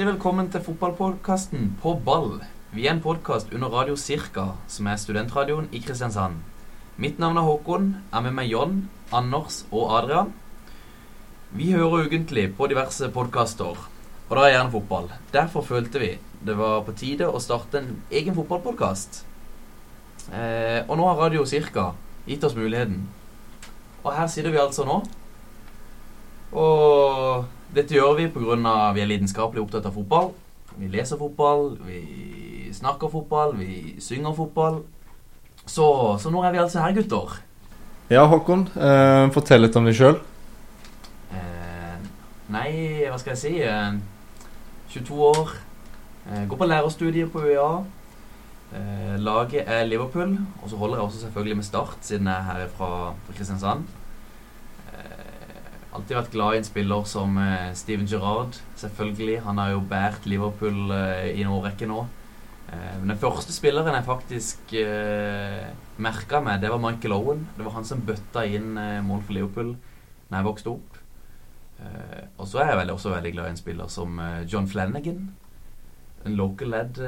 Hjertelig 0.00 0.16
velkommen 0.16 0.46
til 0.48 0.62
fotballpodkasten 0.64 1.64
På 1.82 1.90
ball. 1.92 2.38
Vi 2.72 2.86
er 2.86 2.94
en 2.94 3.02
podkast 3.04 3.50
under 3.52 3.68
Radio 3.68 3.98
Cirka, 4.00 4.54
som 4.64 4.86
er 4.88 4.96
studentradioen 4.96 5.66
i 5.76 5.82
Kristiansand. 5.84 6.38
Mitt 6.96 7.20
navn 7.20 7.36
er 7.36 7.44
Håkon. 7.44 7.90
Er 8.08 8.24
med 8.24 8.32
meg 8.38 8.48
John, 8.48 8.78
Anders 9.12 9.58
og 9.68 9.92
Adrian. 9.98 10.32
Vi 11.52 11.68
hører 11.74 12.08
ukentlig 12.08 12.46
på 12.56 12.70
diverse 12.72 13.10
podkaster, 13.12 13.76
og 13.76 14.32
da 14.32 14.46
er 14.46 14.54
gjerne 14.54 14.72
fotball. 14.78 15.12
Derfor 15.36 15.68
følte 15.68 16.00
vi 16.00 16.10
det 16.48 16.56
var 16.56 16.80
på 16.88 16.96
tide 16.96 17.28
å 17.28 17.44
starte 17.44 17.84
en 17.84 17.92
egen 18.08 18.40
fotballpodkast. 18.40 19.20
Eh, 20.32 20.80
og 20.88 20.96
nå 20.96 21.12
har 21.12 21.24
Radio 21.26 21.44
Cirka 21.44 21.90
gitt 22.24 22.48
oss 22.48 22.56
muligheten. 22.56 23.04
Og 24.00 24.14
her 24.16 24.32
sitter 24.32 24.56
vi 24.56 24.64
altså 24.64 24.88
nå. 24.88 25.02
Og 26.56 27.59
dette 27.74 27.94
gjør 27.94 28.16
vi 28.18 28.28
pga. 28.34 28.92
vi 28.94 29.02
er 29.02 29.10
lidenskapelig 29.10 29.62
opptatt 29.62 29.86
av 29.86 29.94
fotball. 29.94 30.32
Vi 30.78 30.88
leser 30.88 31.18
fotball, 31.18 31.76
vi 31.86 32.70
snakker 32.72 33.10
fotball, 33.10 33.56
vi 33.58 33.96
synger 34.00 34.34
fotball. 34.34 34.82
Så, 35.66 35.86
så 36.18 36.30
nå 36.30 36.42
er 36.44 36.52
vi 36.52 36.62
altså 36.62 36.80
her, 36.80 36.94
gutter. 36.96 37.38
Ja, 38.10 38.24
Håkon. 38.26 38.66
Eh, 38.74 39.30
fortell 39.34 39.62
litt 39.62 39.76
om 39.78 39.86
deg 39.86 39.94
sjøl. 39.94 40.16
Eh, 41.30 41.96
nei, 42.50 42.70
hva 43.06 43.18
skal 43.20 43.36
jeg 43.36 43.42
si? 43.42 43.52
Eh, 43.62 43.92
22 44.90 45.20
år. 45.28 45.54
Eh, 46.26 46.46
går 46.50 46.58
på 46.58 46.70
lærerstudiet 46.70 47.30
på 47.30 47.44
UiA. 47.44 47.70
Eh, 48.74 49.14
laget 49.18 49.66
er 49.66 49.86
Liverpool, 49.86 50.38
og 50.62 50.70
så 50.70 50.76
holder 50.76 50.96
jeg 50.96 51.04
også 51.04 51.20
selvfølgelig 51.20 51.56
med 51.56 51.64
Start, 51.64 51.96
siden 52.06 52.26
jeg 52.26 52.34
er 52.36 52.50
her 52.50 52.68
fra, 52.74 52.90
fra 53.26 53.36
Kristiansand. 53.36 53.86
Alltid 55.90 56.14
vært 56.14 56.30
glad 56.30 56.54
i 56.54 56.58
en 56.60 56.66
spiller 56.68 57.06
som 57.10 57.38
eh, 57.42 57.72
Steven 57.74 58.06
Gerrard, 58.06 58.60
selvfølgelig. 58.78 59.40
Han 59.42 59.58
har 59.58 59.72
jo 59.72 59.80
båret 59.90 60.26
Liverpool 60.30 60.92
eh, 60.94 61.32
i 61.32 61.42
en 61.42 61.50
årrekke 61.50 61.88
nå. 61.90 62.04
Eh, 62.70 62.92
men 63.00 63.10
den 63.10 63.18
første 63.18 63.50
spilleren 63.50 63.96
jeg 63.98 64.06
faktisk 64.06 64.74
eh, 64.78 65.64
merka 65.98 66.38
meg, 66.46 66.60
det 66.62 66.70
var 66.70 66.78
Michael 66.84 67.16
Owen. 67.16 67.42
Det 67.56 67.66
var 67.66 67.74
han 67.74 67.88
som 67.88 68.04
bøtta 68.06 68.44
inn 68.46 68.78
eh, 68.78 69.00
mål 69.02 69.24
for 69.26 69.34
Liverpool 69.34 69.72
da 70.30 70.38
jeg 70.38 70.46
vokste 70.46 70.70
opp. 70.76 71.00
Eh, 71.82 72.20
og 72.36 72.46
så 72.46 72.60
er 72.62 72.70
jeg 72.70 72.78
veldig, 72.84 72.94
også 72.94 73.14
veldig 73.16 73.32
glad 73.34 73.48
i 73.48 73.54
en 73.56 73.58
spiller 73.58 73.90
som 73.90 74.20
eh, 74.22 74.44
John 74.46 74.70
Flanagan. 74.70 75.24
En 76.22 76.36
local 76.38 76.70
lad 76.70 77.00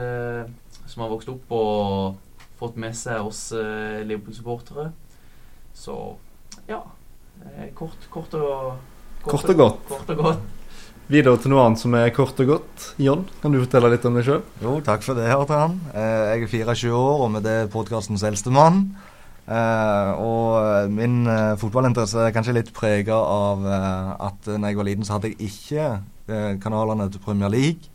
som 0.89 1.05
har 1.05 1.11
vokst 1.13 1.29
opp 1.29 1.51
og 1.53 2.43
fått 2.57 2.79
med 2.81 2.97
seg 2.97 3.21
oss 3.21 3.43
Liverpool-supportere. 3.53 4.87
Så 5.77 5.99
ja. 6.65 6.81
Eh, 7.45 7.71
kort, 7.77 8.09
kort 8.11 8.35
og 8.39 8.81
Kort 9.23 9.47
og 9.53 9.55
godt. 9.57 9.83
Kort 9.87 10.09
og 10.11 10.19
godt. 10.19 10.41
Videre 11.13 11.39
til 11.39 11.53
noe 11.53 11.63
annet 11.63 11.79
som 11.79 11.95
er 11.95 12.09
kort 12.15 12.41
og 12.43 12.49
godt. 12.49 12.87
John, 12.99 13.23
kan 13.43 13.55
du 13.55 13.61
fortelle 13.61 13.93
litt 13.93 14.07
om 14.09 14.17
deg 14.19 14.27
sjøl? 14.27 14.41
Jo, 14.65 14.73
takk 14.83 15.05
for 15.07 15.15
det, 15.19 15.29
Hartan. 15.31 15.77
Eh, 15.95 16.25
jeg 16.33 16.49
er 16.49 16.51
24 16.73 16.91
år, 16.99 17.23
og 17.23 17.31
med 17.37 17.47
det 17.47 17.57
podkastens 17.71 18.25
eldste 18.27 18.51
mann. 18.55 18.83
Eh, 19.47 20.11
og 20.19 20.91
min 20.91 21.23
fotballinteresse 21.63 22.27
er 22.27 22.35
kanskje 22.35 22.57
litt 22.59 22.75
prega 22.75 23.15
av 23.15 23.63
at 23.71 24.51
når 24.51 24.73
jeg 24.73 24.81
var 24.81 24.91
liten, 24.91 25.07
så 25.07 25.17
hadde 25.19 25.31
jeg 25.33 25.51
ikke 25.53 26.59
kanalene 26.63 27.07
til 27.13 27.23
Premier 27.23 27.51
League. 27.53 27.87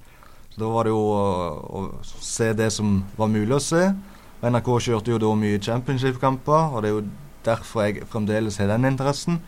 Så 0.54 0.64
da 0.64 0.72
var 0.72 0.88
det 0.88 0.96
jo 0.96 1.04
å 1.04 1.86
se 2.24 2.54
det 2.56 2.72
som 2.74 3.02
var 3.20 3.30
mulig 3.30 3.60
å 3.60 3.64
se. 3.64 3.84
NRK 4.42 4.68
kjørte 4.88 5.12
jo 5.12 5.20
da 5.22 5.36
mye 5.38 5.60
championship-kamper, 5.60 6.76
og 6.76 6.84
det 6.84 6.90
er 6.90 6.96
jo 6.96 7.08
derfor 7.46 7.86
jeg 7.86 8.08
fremdeles 8.10 8.58
har 8.58 8.72
den 8.72 8.86
interessen. 8.86 9.42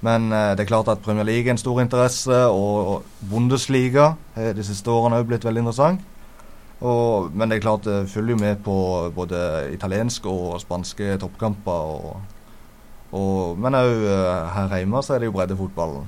Men 0.00 0.32
eh, 0.32 0.52
det 0.54 0.64
er 0.64 0.70
klart 0.70 0.88
at 0.88 1.02
Premier 1.02 1.26
League 1.26 1.48
er 1.48 1.56
en 1.56 1.60
stor 1.60 1.80
interesse, 1.82 2.44
og, 2.46 2.88
og 2.92 3.28
Bundesliga 3.30 4.12
har 4.36 4.54
de 4.54 4.64
siste 4.64 4.90
årene 4.90 5.18
òg 5.18 5.28
blitt 5.30 5.46
veldig 5.46 5.64
interessant. 5.66 6.04
Og, 6.78 7.32
men 7.34 7.50
det 7.50 7.58
er 7.58 7.64
klart 7.64 7.86
det 7.88 8.04
følger 8.10 8.36
jo 8.36 8.42
med 8.42 8.60
på 8.62 8.76
både 9.14 9.40
italienske 9.74 10.30
og 10.30 10.60
spanske 10.62 11.16
toppkamper. 11.18 11.72
Og, 11.72 12.20
og, 13.10 13.58
men 13.58 13.74
òg 13.74 14.06
her 14.54 14.76
hjemme 14.78 15.02
så 15.02 15.16
er 15.16 15.24
det 15.24 15.32
jo 15.32 15.34
breddefotballen. 15.34 16.06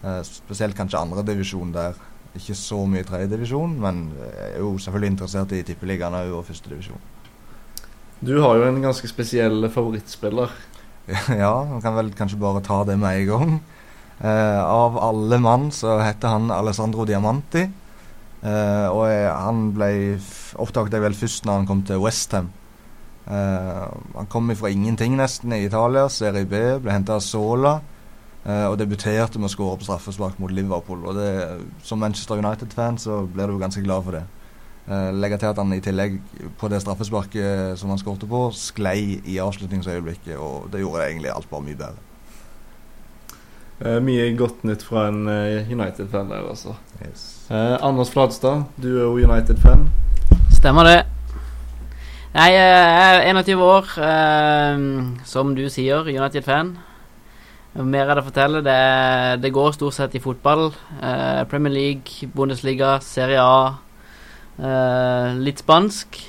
Eh, 0.00 0.20
spesielt 0.24 0.76
kanskje 0.76 1.00
andredivisjon 1.00 1.72
der. 1.72 1.96
Ikke 2.36 2.54
så 2.54 2.84
mye 2.86 3.02
tredjedivisjon, 3.02 3.72
men 3.82 4.04
jeg 4.14 4.52
er 4.52 4.60
jo 4.62 4.76
selvfølgelig 4.78 5.10
interessert 5.10 5.52
i 5.52 5.64
tippeligaen 5.66 6.14
òg 6.14 6.36
og 6.38 6.44
førstedivisjon. 6.46 7.00
Du 8.20 8.34
har 8.44 8.58
jo 8.58 8.66
en 8.68 8.82
ganske 8.84 9.08
spesiell 9.08 9.64
favorittspiller. 9.72 10.50
ja, 11.42 11.52
man 11.64 11.80
kan 11.80 11.94
vel 11.96 12.10
kanskje 12.12 12.40
bare 12.40 12.60
ta 12.60 12.82
det 12.84 12.98
med 13.00 13.22
en 13.22 13.28
gang. 13.30 13.54
Eh, 14.20 14.60
av 14.60 14.98
alle 15.00 15.38
mann 15.40 15.70
så 15.72 15.96
heter 16.02 16.34
han 16.34 16.50
Alessandro 16.52 17.06
Diamanti. 17.08 17.62
Eh, 18.40 18.88
og 18.92 19.06
jeg, 19.08 19.24
han 19.32 19.70
ble 19.76 19.92
oppdaget 20.60 20.98
jeg 20.98 21.04
vel 21.06 21.16
først 21.16 21.48
når 21.48 21.62
han 21.62 21.70
kom 21.70 21.80
til 21.88 22.02
Westham. 22.04 22.50
Eh, 23.24 23.86
han 24.18 24.28
kom 24.28 24.52
fra 24.52 24.68
ingenting 24.68 25.16
nesten 25.16 25.56
i 25.56 25.64
Italia, 25.64 26.04
Serie 26.12 26.44
B, 26.44 26.60
ble 26.84 26.92
henta 26.92 27.16
av 27.16 27.24
Sola. 27.24 27.78
Eh, 28.44 28.66
og 28.68 28.76
debuterte 28.80 29.40
med 29.40 29.48
å 29.48 29.54
skåre 29.54 29.80
på 29.80 29.88
straffespark 29.88 30.36
mot 30.44 30.52
Liverpool. 30.52 31.08
Og 31.08 31.16
det, 31.16 31.32
som 31.88 32.04
Manchester 32.04 32.44
United-fan 32.44 33.00
så 33.00 33.22
blir 33.32 33.48
du 33.48 33.56
ganske 33.60 33.84
glad 33.84 34.04
for 34.04 34.20
det. 34.20 34.26
Uh, 34.90 35.12
legge 35.14 35.36
til 35.38 35.46
at 35.46 35.58
han 35.60 35.70
i 35.70 35.82
tillegg 35.84 36.16
på 36.58 36.66
det 36.66 36.80
straffesparket 36.82 37.78
som 37.78 37.92
han 37.92 37.98
skåret 38.00 38.24
på, 38.26 38.38
sklei 38.58 39.20
i 39.22 39.36
avslutningsøyeblikket, 39.38 40.34
og 40.34 40.64
det 40.72 40.80
gjorde 40.82 41.04
egentlig 41.04 41.30
alt 41.30 41.46
bare 41.50 41.62
mye 41.62 41.78
bedre. 41.78 42.06
Eh, 43.80 44.00
mye 44.02 44.24
godt 44.36 44.64
nytt 44.66 44.82
fra 44.82 45.04
en 45.12 45.20
uh, 45.30 45.70
United-fan 45.70 46.32
der, 46.32 46.42
altså. 46.42 46.74
Yes. 47.04 47.22
Anders 47.54 48.10
Fladstad, 48.10 48.64
du 48.82 48.88
er 48.90 49.04
jo 49.04 49.30
United-fan. 49.30 49.86
Stemmer 50.58 50.88
det. 50.88 50.98
Nei, 52.34 52.48
jeg 52.56 53.20
er 53.22 53.28
21 53.30 53.62
år, 53.62 53.88
som 55.26 55.54
du 55.54 55.64
sier, 55.72 56.06
United-fan. 56.06 56.74
Mer 57.74 58.04
er 58.04 58.18
det 58.18 58.22
å 58.22 58.26
fortelle. 58.28 58.62
Det, 58.62 58.76
det, 59.42 59.50
går 59.54 59.74
stort 59.74 59.96
sett 59.96 60.14
i 60.14 60.22
fotball. 60.22 60.68
Premier 61.50 61.74
League, 61.74 62.30
Bundesliga, 62.34 63.00
Serie 63.02 63.42
A. 63.42 63.89
Uh, 64.60 65.40
litt 65.40 65.62
spansk. 65.62 66.20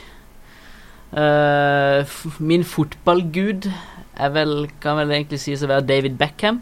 Uh, 1.12 2.08
min 2.40 2.64
fotballgud 2.64 3.68
er 4.16 4.30
vel, 4.32 4.70
kan 4.80 4.96
vel 5.02 5.12
egentlig 5.12 5.42
sies 5.44 5.64
å 5.66 5.70
være 5.72 5.88
David 5.90 6.16
Beckham. 6.20 6.62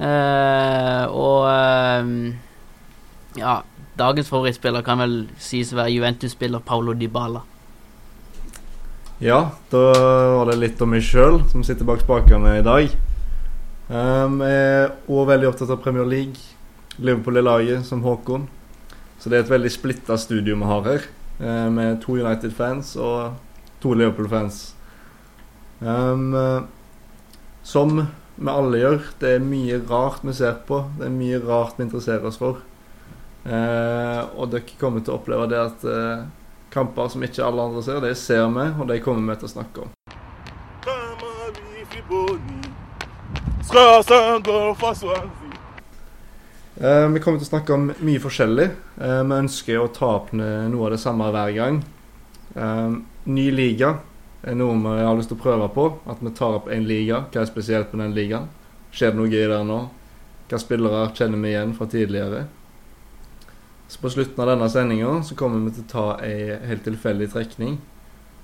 Uh, 0.00 1.04
og 1.10 1.42
ja, 3.36 3.58
dagens 3.98 4.30
favorittspiller 4.30 4.86
kan 4.86 5.02
vel 5.02 5.16
sies 5.42 5.74
å 5.74 5.80
være 5.80 5.96
Juventus-spiller 5.96 6.62
Paulo 6.64 6.94
Dybala. 6.94 7.42
Ja, 9.20 9.50
da 9.68 9.82
var 10.38 10.48
det 10.48 10.60
litt 10.62 10.80
om 10.80 10.94
meg 10.94 11.04
sjøl 11.04 11.42
som 11.50 11.66
sitter 11.66 11.84
bak 11.88 12.00
spakene 12.00 12.54
i 12.60 12.64
dag. 12.64 12.94
Um, 13.90 14.38
jeg 14.46 14.62
er 14.70 14.94
òg 15.10 15.26
veldig 15.28 15.50
opptatt 15.50 15.74
av 15.74 15.82
Premier 15.82 16.06
League. 16.08 16.38
Liverpool 17.00 17.40
i 17.40 17.44
laget, 17.44 17.84
som 17.88 18.00
Håkon. 18.06 18.46
Så 19.20 19.28
det 19.28 19.36
er 19.36 19.44
et 19.44 19.52
veldig 19.52 19.70
splitta 19.72 20.16
studio 20.16 20.56
vi 20.56 20.68
har 20.70 20.86
her, 20.86 21.06
eh, 21.40 21.68
med 21.68 22.00
to 22.00 22.16
United-fans 22.16 22.96
og 22.96 23.36
to 23.80 23.92
Liverpool-fans. 23.94 24.74
Um, 25.80 26.34
som 27.62 28.06
vi 28.34 28.48
alle 28.48 28.80
gjør, 28.80 29.00
det 29.20 29.30
er 29.36 29.44
mye 29.44 29.80
rart 29.88 30.24
vi 30.24 30.32
ser 30.36 30.56
på. 30.68 30.82
Det 30.98 31.06
er 31.08 31.14
mye 31.14 31.40
rart 31.44 31.76
vi 31.76 31.84
interesserer 31.84 32.24
oss 32.28 32.40
for. 32.40 32.60
Uh, 33.44 34.24
og 34.36 34.50
dere 34.52 34.76
kommer 34.80 35.00
til 35.04 35.14
å 35.14 35.18
oppleve 35.20 35.46
det 35.48 35.60
at 35.60 35.84
uh, 35.88 36.24
kamper 36.72 37.08
som 37.12 37.24
ikke 37.24 37.44
alle 37.44 37.64
andre 37.68 37.82
ser, 37.84 38.00
det 38.04 38.16
ser 38.20 38.48
vi, 38.52 38.66
og 38.76 38.88
de 38.88 39.00
kommer 39.04 39.32
vi 39.32 39.40
til 39.40 39.48
å 39.48 39.54
snakke 39.54 39.84
om. 39.84 39.90
Uh, 43.70 45.39
vi 46.80 47.20
kommer 47.20 47.36
til 47.36 47.44
å 47.44 47.50
snakke 47.50 47.74
om 47.76 47.90
mye 47.92 48.20
forskjellig. 48.22 48.70
Uh, 48.96 49.20
vi 49.28 49.36
ønsker 49.36 49.80
å 49.82 49.90
ta 49.92 50.14
opp 50.16 50.30
noe 50.32 50.86
av 50.86 50.94
det 50.94 51.00
samme 51.02 51.26
hver 51.28 51.52
gang. 51.52 51.82
Uh, 52.56 53.02
ny 53.28 53.50
liga 53.52 53.98
er 54.40 54.56
noe 54.56 54.78
vi 54.80 55.04
har 55.04 55.18
lyst 55.18 55.28
til 55.28 55.36
å 55.36 55.42
prøve 55.42 55.66
på. 55.74 55.84
At 56.08 56.22
vi 56.24 56.32
tar 56.32 56.56
opp 56.56 56.70
én 56.72 56.88
liga. 56.88 57.26
Hva 57.28 57.42
er 57.42 57.50
spesielt 57.50 57.92
med 57.92 58.06
den 58.06 58.16
ligaen? 58.16 58.48
Skjer 58.96 59.12
det 59.12 59.20
noe 59.20 59.28
gøy 59.28 59.44
der 59.52 59.68
nå? 59.68 59.82
Hvilke 60.46 60.62
spillere 60.64 61.04
kjenner 61.14 61.44
vi 61.44 61.52
igjen 61.52 61.76
fra 61.76 61.86
tidligere? 61.90 62.42
Så 63.90 64.00
På 64.00 64.10
slutten 64.10 64.40
av 64.40 64.48
denne 64.54 64.72
sendinga 64.72 65.12
kommer 65.36 65.66
vi 65.66 65.76
til 65.76 65.84
å 65.84 65.92
ta 65.92 66.06
ei 66.24 66.56
helt 66.64 66.86
tilfeldig 66.86 67.28
trekning 67.34 67.76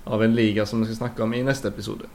av 0.04 0.22
en 0.22 0.36
liga 0.36 0.66
som 0.66 0.82
vi 0.82 0.90
skal 0.90 1.06
snakke 1.06 1.24
om 1.24 1.32
i 1.34 1.44
neste 1.46 1.72
episode. 1.72 2.10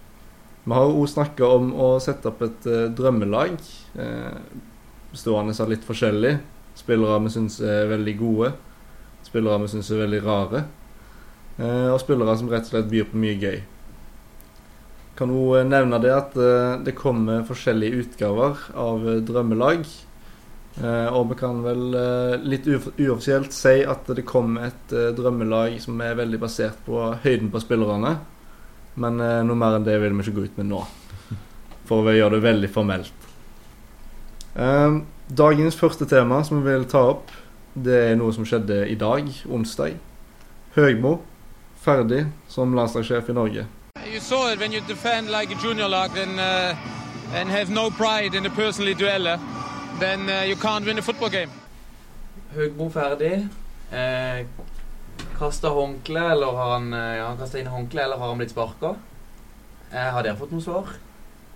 Vi 0.63 0.77
har 0.77 0.85
òg 0.85 1.09
snakka 1.09 1.47
om 1.49 1.73
å 1.73 1.95
sette 2.03 2.29
opp 2.29 2.43
et 2.45 2.67
drømmelag 2.95 3.57
bestående 5.11 5.55
av 5.59 5.71
litt 5.71 5.85
forskjellig. 5.87 6.37
Spillere 6.79 7.19
vi 7.25 7.33
syns 7.33 7.59
er 7.63 7.89
veldig 7.91 8.15
gode. 8.19 8.53
Spillere 9.27 9.59
vi 9.63 9.71
syns 9.73 9.91
er 9.91 10.05
veldig 10.05 10.21
rare. 10.25 10.63
Eh, 11.57 11.89
og 11.91 11.99
spillere 12.01 12.37
som 12.39 12.49
rett 12.51 12.67
og 12.67 12.73
slett 12.73 12.91
byr 12.91 13.09
på 13.11 13.19
mye 13.21 13.37
gøy. 13.41 13.59
Kan 15.19 15.33
hun 15.35 15.67
nevne 15.69 15.99
det 16.01 16.13
at 16.15 16.37
eh, 16.39 16.79
det 16.85 16.95
kommer 16.97 17.43
forskjellige 17.45 18.05
utgaver 18.05 18.63
av 18.79 19.03
eh, 19.05 19.19
drømmelag. 19.27 19.83
Eh, 20.79 21.07
og 21.11 21.33
vi 21.33 21.37
kan 21.41 21.59
vel 21.65 21.97
eh, 21.99 22.37
litt 22.47 22.69
uoffisielt 22.71 23.51
si 23.53 23.81
at 23.83 24.07
det 24.15 24.23
kommer 24.27 24.69
et 24.69 24.95
eh, 24.95 25.11
drømmelag 25.17 25.75
som 25.83 25.99
er 26.01 26.15
veldig 26.17 26.39
basert 26.41 26.79
på 26.87 27.03
høyden 27.25 27.51
på 27.51 27.61
spillerne. 27.61 28.15
Men 28.95 29.19
eh, 29.23 29.41
noe 29.45 29.59
mer 29.59 29.77
enn 29.77 29.87
det 29.87 29.99
vil 30.01 30.15
vi 30.15 30.25
ikke 30.25 30.37
gå 30.39 30.47
ut 30.47 30.61
med 30.63 30.71
nå. 30.71 30.85
For 31.91 32.07
å 32.07 32.15
gjøre 32.15 32.37
det 32.37 32.47
veldig 32.47 32.71
formelt. 32.71 33.30
Eh, 34.55 34.97
dagens 35.37 35.75
første 35.79 36.05
tema 36.05 36.43
som 36.43 36.63
vi 36.63 36.71
vil 36.71 36.85
ta 36.85 37.03
opp, 37.13 37.31
det 37.73 37.99
er 38.11 38.15
noe 38.19 38.33
som 38.35 38.45
skjedde 38.45 38.83
i 38.91 38.97
dag, 38.99 39.29
onsdag. 39.47 39.95
Høgmo 40.75 41.21
ferdig 41.81 42.25
som 42.51 42.75
landslagssjef 42.75 43.29
i 43.31 43.33
Norge. 43.33 43.65
You 44.05 44.19
saw 44.19 44.51
it 44.51 44.59
when 44.59 44.73
you 44.73 44.81
defend 44.87 45.31
like 45.31 45.51
a 45.51 45.57
junior 45.63 45.87
lag 45.87 46.17
and, 46.17 46.39
uh, 46.39 46.75
and 47.33 47.49
have 47.49 47.69
no 47.69 47.89
pride 47.89 48.35
in 48.35 48.43
the 48.43 48.49
personally 48.49 48.93
dueller, 48.93 49.39
then 49.99 50.29
uh, 50.29 50.43
you 50.43 50.55
can't 50.55 50.85
win 50.85 50.99
a 50.99 51.01
football 51.01 51.29
game. 51.29 51.49
Høgmo 52.55 52.89
ferdig. 52.91 53.47
Eh, 53.91 54.45
kasta 55.39 55.69
håndkle, 55.69 56.31
eller 56.31 56.51
har 56.51 56.73
han, 56.73 56.93
eh, 56.93 57.15
ja, 57.17 57.27
han 57.27 57.57
inn 57.59 57.67
håndkle, 57.67 58.03
eller 58.03 58.17
har 58.17 58.27
han 58.27 58.37
blitt 58.37 58.51
sparka? 58.51 58.95
Eh, 59.91 60.11
har 60.11 60.23
dere 60.23 60.35
fått 60.35 60.51
noe 60.51 60.61
svar? 60.61 60.91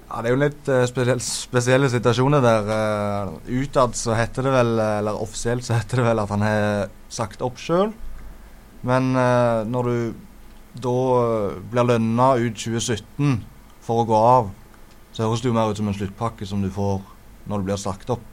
Ja, 0.06 0.22
Det 0.22 0.30
er 0.30 0.36
jo 0.36 0.42
litt 0.44 0.69
uh, 0.69 0.84
spesiell, 0.90 1.22
spesielle 1.24 1.90
situasjoner 1.90 2.44
der. 2.46 2.69
Uh, 2.69 3.62
utad 3.63 3.98
så 3.98 4.13
heter 4.18 4.46
det 4.46 4.54
vel, 4.54 4.75
eh, 4.80 4.98
eller 5.02 5.22
offisielt 5.22 5.66
så 5.66 5.80
heter 5.80 6.02
det 6.02 6.06
vel 6.12 6.22
at 6.22 6.34
han 6.34 6.46
har 6.46 6.94
sagt 7.10 7.42
opp 7.46 7.57
sjøl. 7.62 7.92
Men 8.86 9.16
uh, 9.18 9.66
når 9.66 9.90
du 9.90 9.98
da 10.75 10.92
eh, 10.92 11.57
blir 11.72 11.88
lønna 11.88 12.36
ut 12.36 12.56
2017 12.60 13.42
for 13.86 14.04
å 14.04 14.07
gå 14.10 14.19
av, 14.19 14.50
så 15.16 15.25
høres 15.25 15.44
det 15.44 15.50
jo 15.50 15.56
mer 15.56 15.72
ut 15.72 15.80
som 15.80 15.90
en 15.90 15.96
sluttpakke 15.96 16.48
som 16.48 16.63
du 16.63 16.72
får 16.74 17.00
når 17.50 17.62
du 17.62 17.69
blir 17.69 17.80
sagt 17.80 18.12
opp. 18.12 18.25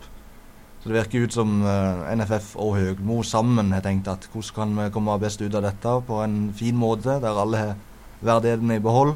Så 0.82 0.90
det 0.90 0.96
virker 0.96 1.28
ut 1.28 1.36
som 1.36 1.60
eh, 1.62 2.08
NFF 2.18 2.56
og 2.60 2.74
Høgmo 2.80 3.20
sammen 3.26 3.70
har 3.74 3.84
tenkt 3.84 4.10
at 4.10 4.26
hvordan 4.32 4.56
kan 4.56 4.74
vi 4.80 4.88
komme 4.94 5.18
best 5.22 5.44
ut 5.44 5.54
av 5.54 5.68
dette 5.68 5.94
på 6.08 6.22
en 6.24 6.40
fin 6.58 6.78
måte, 6.78 7.20
der 7.22 7.42
alle 7.44 7.62
har 7.62 7.76
verdighetene 8.22 8.80
i 8.80 8.82
behold. 8.82 9.14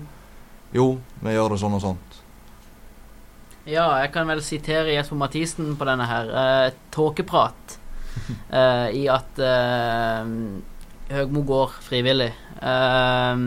Jo, 0.75 0.95
vi 1.23 1.35
gjør 1.35 1.55
det 1.55 1.61
sånn 1.63 1.77
og 1.79 1.83
sånt. 1.83 2.23
Ja, 3.67 3.87
jeg 3.99 4.13
kan 4.15 4.29
vel 4.31 4.39
sitere 4.47 4.93
Jesper 4.95 5.19
Mathisen 5.19 5.73
på 5.75 5.87
denne 5.89 6.07
her. 6.07 6.29
Eh, 6.31 6.75
tåkeprat. 6.95 7.79
eh, 8.61 8.89
I 8.95 9.07
at 9.11 9.41
eh, 9.43 10.29
Høgmo 11.11 11.43
går 11.49 11.73
frivillig. 11.83 12.29
Eh, 12.63 13.41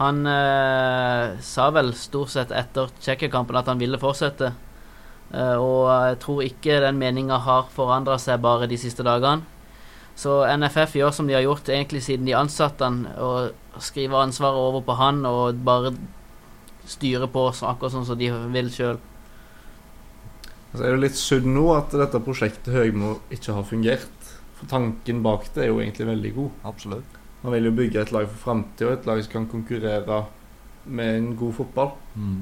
han 0.00 0.20
eh, 0.32 1.36
sa 1.44 1.66
vel 1.76 1.92
stort 1.92 2.32
sett 2.32 2.54
etter 2.56 2.88
Tsjekkia-kampen 3.02 3.58
at 3.60 3.68
han 3.68 3.82
ville 3.82 4.00
fortsette. 4.00 4.48
Eh, 5.28 5.56
og 5.60 5.90
jeg 5.92 6.16
tror 6.22 6.40
ikke 6.46 6.78
den 6.80 6.96
meninga 7.02 7.36
har 7.44 7.68
forandra 7.74 8.16
seg 8.16 8.40
bare 8.40 8.68
de 8.70 8.78
siste 8.80 9.04
dagene. 9.04 9.44
Så 10.16 10.38
NFF 10.56 10.96
gjør 10.96 11.12
som 11.16 11.28
de 11.28 11.36
har 11.36 11.44
gjort 11.44 11.68
egentlig 11.68 12.00
siden 12.08 12.24
de 12.28 12.32
ansatte 12.36 12.84
han, 12.84 13.04
og 13.20 13.52
skriver 13.80 14.24
ansvaret 14.24 14.56
over 14.56 14.80
på 14.88 14.96
han 14.96 15.20
og 15.28 15.60
bare 15.68 15.92
styre 16.90 17.28
på 17.30 17.46
saker 17.52 17.74
akkurat 17.74 17.94
sånn 17.94 18.08
som 18.08 18.18
de 18.18 18.30
vil 18.54 18.70
sjøl. 18.74 19.00
Så 20.70 20.84
er 20.86 20.94
det 20.94 21.02
litt 21.02 21.18
synd 21.18 21.48
nå 21.50 21.64
at 21.74 21.94
dette 21.98 22.20
prosjektet 22.22 22.74
Høgmo 22.74 23.16
ikke 23.34 23.56
har 23.56 23.66
fungert. 23.66 24.28
For 24.58 24.70
tanken 24.70 25.22
bak 25.24 25.48
det 25.54 25.64
er 25.64 25.72
jo 25.72 25.80
egentlig 25.82 26.06
veldig 26.10 26.32
god. 26.36 26.60
Absolutt. 26.70 27.16
Man 27.40 27.54
vil 27.56 27.70
jo 27.70 27.76
bygge 27.78 28.02
et 28.02 28.12
lag 28.12 28.28
for 28.28 28.44
framtida, 28.44 28.92
et 28.94 29.08
lag 29.08 29.22
som 29.24 29.32
kan 29.32 29.48
konkurrere 29.50 30.20
med 30.84 31.16
en 31.16 31.30
god 31.40 31.56
fotball. 31.56 31.94
Mm. 32.14 32.38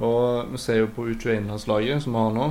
Og 0.00 0.52
vi 0.54 0.60
ser 0.62 0.80
jo 0.80 0.90
på 0.96 1.06
U21-landslaget 1.12 2.02
som 2.04 2.16
vi 2.16 2.24
har 2.24 2.34
nå, 2.34 2.48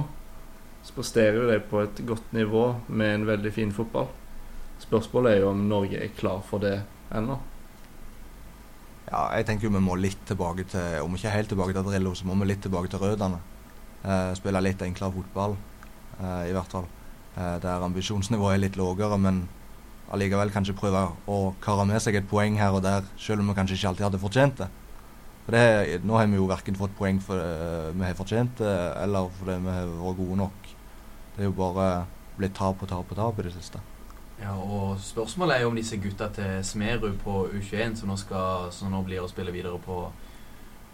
så 0.86 0.96
presterer 0.96 1.40
jo 1.40 1.48
de 1.50 1.58
på 1.72 1.82
et 1.82 2.02
godt 2.08 2.34
nivå 2.36 2.66
med 2.88 3.16
en 3.16 3.28
veldig 3.28 3.54
fin 3.54 3.72
fotball. 3.76 4.08
Spørsmålet 4.80 5.34
er 5.34 5.42
jo 5.44 5.50
om 5.52 5.66
Norge 5.68 6.00
er 6.00 6.14
klar 6.16 6.44
for 6.46 6.64
det 6.64 6.78
ennå. 7.16 7.40
Ja, 9.10 9.24
jeg 9.34 9.48
tenker 9.48 9.66
jo 9.66 9.74
vi 9.74 9.82
må 9.82 9.96
litt 9.98 10.20
tilbake 10.30 10.68
til 10.70 11.02
Om 11.02 11.16
ikke 11.18 11.32
helt 11.34 11.50
tilbake 11.50 11.74
til 11.74 11.86
Drillo, 11.88 12.14
så 12.14 12.28
må 12.30 12.36
vi 12.38 12.52
litt 12.52 12.62
tilbake 12.62 12.92
til 12.92 13.02
røttene. 13.02 13.40
Eh, 14.06 14.34
spille 14.38 14.62
litt 14.62 14.84
enklere 14.86 15.16
fotball, 15.16 15.56
eh, 16.22 16.50
i 16.50 16.54
hvert 16.54 16.76
fall. 16.76 16.86
Eh, 17.36 17.58
der 17.64 17.86
ambisjonsnivået 17.88 18.54
er 18.54 18.62
litt 18.62 18.78
lavere, 18.78 19.18
men 19.18 19.48
allikevel 20.14 20.54
kanskje 20.54 20.78
prøve 20.78 21.02
å 21.28 21.56
kare 21.60 21.88
med 21.90 22.02
seg 22.02 22.16
et 22.16 22.30
poeng 22.30 22.56
her 22.58 22.72
og 22.72 22.84
der, 22.84 23.04
selv 23.18 23.42
om 23.42 23.50
vi 23.50 23.58
kanskje 23.58 23.80
ikke 23.80 23.90
alltid 23.90 24.06
hadde 24.06 24.22
fortjent 24.22 24.58
det. 24.62 24.70
For 25.46 25.58
det, 25.58 26.04
Nå 26.06 26.18
har 26.18 26.28
vi 26.28 26.38
jo 26.38 26.48
verken 26.48 26.78
fått 26.78 26.96
poeng 26.96 27.20
for 27.20 27.36
det 27.36 27.96
vi 27.98 28.06
har 28.06 28.14
fortjent 28.14 28.58
det, 28.62 28.76
eller 29.04 29.30
fordi 29.40 29.58
vi 29.58 29.74
har 29.74 29.88
vært 29.88 30.18
gode 30.22 30.38
nok. 30.38 30.76
Det 31.36 31.42
er 31.42 31.50
jo 31.50 31.58
bare 31.58 32.06
blitt 32.38 32.54
tap 32.54 32.82
og 32.82 32.88
tap 32.88 33.10
og 33.10 33.18
tap 33.18 33.40
i 33.40 33.48
det 33.50 33.58
siste. 33.58 33.82
Ja, 34.42 34.56
og 34.56 34.98
Spørsmålet 35.04 35.56
er 35.56 35.62
jo 35.62 35.70
om 35.72 35.76
disse 35.76 35.98
gutta 35.98 36.30
til 36.36 36.64
Smerud 36.64 37.18
på 37.24 37.48
U21, 37.54 37.96
som 38.00 38.10
nå, 38.10 38.18
skal, 38.18 38.72
som 38.72 38.92
nå 38.92 39.04
blir 39.04 39.22
å 39.24 39.30
spille 39.30 39.52
videre 39.52 39.80
på, 39.84 40.02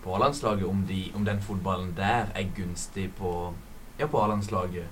på 0.03 0.15
A-landslaget, 0.17 0.65
om, 0.65 0.83
de, 0.89 1.11
om 1.15 1.25
den 1.25 1.41
fotballen 1.41 1.93
der 1.97 2.31
er 2.35 2.53
gunstig 2.57 3.11
på, 3.19 3.53
ja, 3.99 4.07
på 4.07 4.21
A-landslaget. 4.21 4.87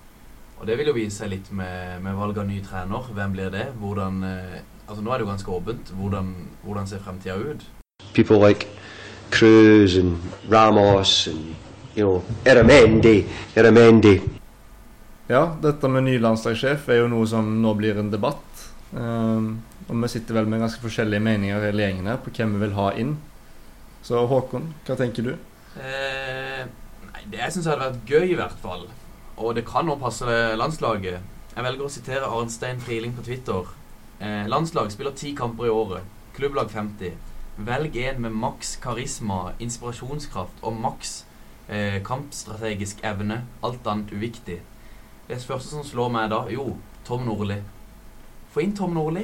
Og 0.60 0.68
Det 0.68 0.78
vil 0.78 0.88
jo 0.88 0.98
vise 0.98 1.18
seg 1.18 1.34
litt 1.34 1.50
med, 1.52 2.02
med 2.06 2.16
valg 2.16 2.38
av 2.38 2.48
ny 2.48 2.62
trener. 2.64 3.10
Hvem 3.14 3.32
blir 3.36 3.50
det? 3.52 3.66
Hvordan, 3.82 4.24
eh, 4.24 4.60
altså 4.88 5.02
Nå 5.04 5.12
er 5.12 5.18
det 5.18 5.26
jo 5.26 5.32
ganske 5.32 5.52
åpent. 5.52 5.96
Hvordan, 5.98 6.36
hvordan 6.64 6.88
ser 6.88 7.02
fremtida 7.04 7.36
ut? 7.36 7.66
people 8.14 8.38
like 8.38 8.68
Cruz 9.32 9.98
and 9.98 10.20
Ramos 10.48 11.28
and 11.28 11.56
you 11.96 12.04
know 12.04 12.24
Eramendi, 12.46 13.26
Eramendi. 13.56 14.43
Ja, 15.31 15.54
dette 15.64 15.88
med 15.88 16.04
ny 16.04 16.18
landslagssjef 16.20 16.90
er 16.92 17.00
jo 17.00 17.12
noe 17.12 17.28
som 17.30 17.48
nå 17.64 17.72
blir 17.80 18.00
en 18.00 18.12
debatt. 18.12 18.64
Um, 18.92 19.62
og 19.88 19.96
vi 20.04 20.10
sitter 20.12 20.36
vel 20.36 20.50
med 20.52 20.60
ganske 20.64 20.84
forskjellige 20.84 21.24
meninger 21.24 21.64
hele 21.64 21.86
gjengen 21.86 22.10
her 22.12 22.20
på 22.22 22.34
hvem 22.36 22.58
vi 22.58 22.66
vil 22.66 22.75
ha 22.75 22.90
inn. 23.00 23.16
Så 24.04 24.25
Håkon, 24.28 24.74
hva 24.84 24.98
tenker 25.00 25.24
du? 25.24 25.31
Eh, 25.80 26.64
nei, 27.08 27.22
det 27.31 27.40
jeg 27.40 27.56
syns 27.56 27.70
hadde 27.72 27.88
vært 27.88 28.12
gøy, 28.12 28.34
i 28.34 28.40
hvert 28.40 28.60
fall. 28.64 28.84
Og 29.40 29.56
det 29.56 29.64
kan 29.68 29.88
nå 29.88 29.96
passe 30.02 30.28
landslaget. 30.60 31.24
Jeg 31.54 31.66
velger 31.68 31.86
å 31.88 31.94
sitere 31.94 32.31
Arnstein 32.36 32.84
Friling 32.84 33.16
på 33.16 33.24
Twitter. 33.24 33.72
Eh, 34.20 34.44
landslag 34.52 34.92
spiller 34.92 35.16
ti 35.16 35.32
kamper 35.38 35.70
i 35.70 35.72
året. 35.72 36.12
Klubblag 36.36 36.72
50. 36.74 37.15
Velg 37.63 37.96
en 38.03 38.22
med 38.25 38.36
maks 38.44 38.75
karisma, 38.84 39.53
inspirasjonskraft 39.63 40.63
og 40.65 40.77
maks 40.84 41.22
eh, 41.70 42.01
kampstrategisk 42.03 43.03
evne. 43.08 43.44
Alt 43.63 43.88
annet 43.88 44.12
uviktig. 44.12 44.60
Det 45.27 45.39
første 45.39 45.72
som 45.72 45.86
slår 45.88 46.12
meg 46.12 46.27
da, 46.34 46.42
jo, 46.51 46.74
Tom 47.08 47.24
Nordli. 47.27 47.62
Få 48.51 48.63
inn 48.63 48.75
Tom 48.75 48.94
Nordli. 48.98 49.24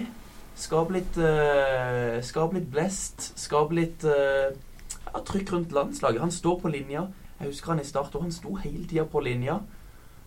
Skap 0.60 0.92
litt 0.92 1.18
uh, 1.20 2.20
Skap 2.24 2.56
litt 2.56 2.70
blest. 2.72 3.32
Skap 3.40 3.74
litt 3.76 4.06
uh, 4.08 4.48
ja, 4.50 5.22
trykk 5.28 5.54
rundt 5.56 5.76
landslaget. 5.76 6.24
Han 6.24 6.32
står 6.34 6.60
på 6.64 6.72
linja. 6.72 7.06
Jeg 7.40 7.52
husker 7.52 7.74
han 7.74 7.84
i 7.84 7.88
start, 7.88 8.16
og 8.16 8.26
han 8.26 8.36
sto 8.36 8.56
hele 8.64 8.88
tida 8.88 9.06
på 9.12 9.24
linja. 9.24 9.60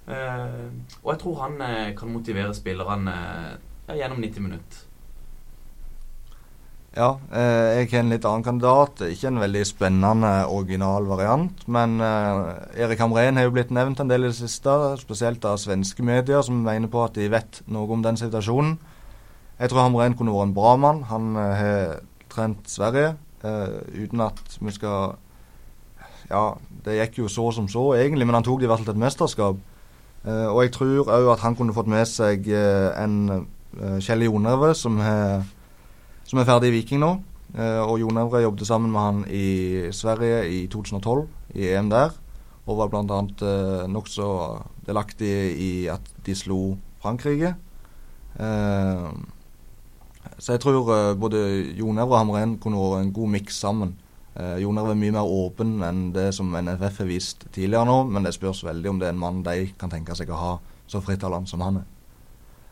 Uh, 0.06 0.68
og 1.02 1.12
jeg 1.14 1.20
tror 1.24 1.42
han 1.44 1.60
kan 1.96 2.10
motivere 2.10 2.54
spillerne 2.56 3.16
gjennom 3.92 4.20
90 4.20 4.44
minutter. 4.44 4.86
Ja, 6.92 7.14
eh, 7.32 7.78
jeg 7.80 7.88
har 7.88 8.02
en 8.02 8.12
litt 8.12 8.26
annen 8.28 8.44
kandidat. 8.44 9.00
Ikke 9.08 9.30
en 9.30 9.40
veldig 9.40 9.62
spennende 9.64 10.30
original 10.52 11.06
variant. 11.08 11.62
Men 11.64 11.96
eh, 12.04 12.82
Erik 12.84 13.00
Hamren 13.00 13.38
har 13.40 13.46
jo 13.46 13.54
blitt 13.54 13.72
nevnt 13.72 14.02
en 14.02 14.10
del 14.10 14.26
i 14.26 14.28
det 14.28 14.36
siste, 14.36 14.74
spesielt 15.00 15.44
av 15.48 15.56
svenske 15.62 16.04
medier, 16.04 16.42
som 16.44 16.58
mener 16.60 16.92
på 16.92 17.00
at 17.00 17.16
de 17.16 17.30
vet 17.32 17.62
noe 17.72 17.88
om 17.96 18.02
den 18.04 18.20
situasjonen. 18.20 18.74
Jeg 19.56 19.72
tror 19.72 19.86
Hamren 19.86 20.18
kunne 20.18 20.34
vært 20.34 20.50
en 20.50 20.54
bra 20.58 20.74
mann. 20.84 21.00
Han 21.08 21.32
eh, 21.40 21.62
har 21.62 21.94
trent 22.32 22.68
Sverige 22.68 23.16
uten 23.42 24.20
at 24.22 24.52
vi 24.62 24.70
skal 24.70 25.16
Ja, 26.30 26.54
det 26.84 26.94
gikk 26.94 27.16
jo 27.24 27.30
så 27.32 27.48
som 27.50 27.66
så, 27.68 27.96
egentlig, 27.96 28.28
men 28.28 28.36
han 28.36 28.44
tok 28.46 28.60
det 28.60 28.68
i 28.68 28.70
hvert 28.70 28.78
fall 28.78 28.86
til 28.86 28.94
et 28.94 29.02
mesterskap. 29.02 29.64
Og 30.22 30.60
jeg 30.62 30.70
tror 30.76 31.10
òg 31.10 31.32
at 31.32 31.42
han 31.42 31.56
kunne 31.58 31.74
fått 31.74 31.90
med 31.90 32.06
seg 32.06 32.46
en 32.46 33.16
Kjell 33.98 34.22
Jonerve, 34.28 34.70
som 34.78 35.02
har 35.02 35.42
som 36.28 36.40
er 36.40 36.48
ferdig 36.48 36.72
i 36.72 36.76
Viking 36.78 37.02
nå. 37.02 37.12
Eh, 37.52 37.80
og 37.84 37.98
Jon 38.00 38.20
Evre 38.22 38.42
jobbet 38.44 38.68
sammen 38.68 38.92
med 38.92 39.00
han 39.00 39.24
i 39.28 39.92
Sverige 39.92 40.46
i 40.48 40.66
2012, 40.72 41.26
i 41.54 41.68
EM 41.74 41.90
der. 41.92 42.14
Og 42.66 42.78
var 42.78 42.92
bl.a. 42.92 43.20
Eh, 43.48 43.84
nokså 43.90 44.28
delaktig 44.86 45.34
i 45.60 45.72
at 45.92 46.12
de 46.26 46.34
slo 46.38 46.76
Frankrike. 47.02 47.54
Eh, 48.40 49.08
så 50.38 50.54
jeg 50.54 50.62
tror 50.62 50.92
eh, 50.94 51.14
både 51.18 51.42
Jon 51.78 51.98
Evre 51.98 52.16
og 52.16 52.22
Hamren 52.22 52.56
kunne 52.62 52.80
vært 52.80 53.04
en 53.04 53.14
god 53.14 53.34
miks 53.36 53.58
sammen. 53.60 53.96
Eh, 54.34 54.62
Jon 54.62 54.78
Evre 54.80 54.94
er 54.94 55.00
mye 55.00 55.14
mer 55.18 55.28
åpen 55.28 55.80
enn 55.84 56.04
det 56.14 56.30
som 56.36 56.54
NFF 56.56 57.02
har 57.02 57.10
vist 57.10 57.44
tidligere 57.52 57.84
nå, 57.88 57.98
men 58.08 58.24
det 58.24 58.32
spørs 58.36 58.64
veldig 58.64 58.90
om 58.92 59.00
det 59.00 59.10
er 59.10 59.16
en 59.16 59.20
mann 59.20 59.42
de 59.44 59.66
kan 59.78 59.92
tenke 59.92 60.16
seg 60.16 60.30
å 60.32 60.40
ha 60.40 60.52
så 60.88 61.02
fritt 61.04 61.24
av 61.24 61.34
land 61.34 61.50
som 61.50 61.60
han 61.64 61.82
er. 61.82 61.90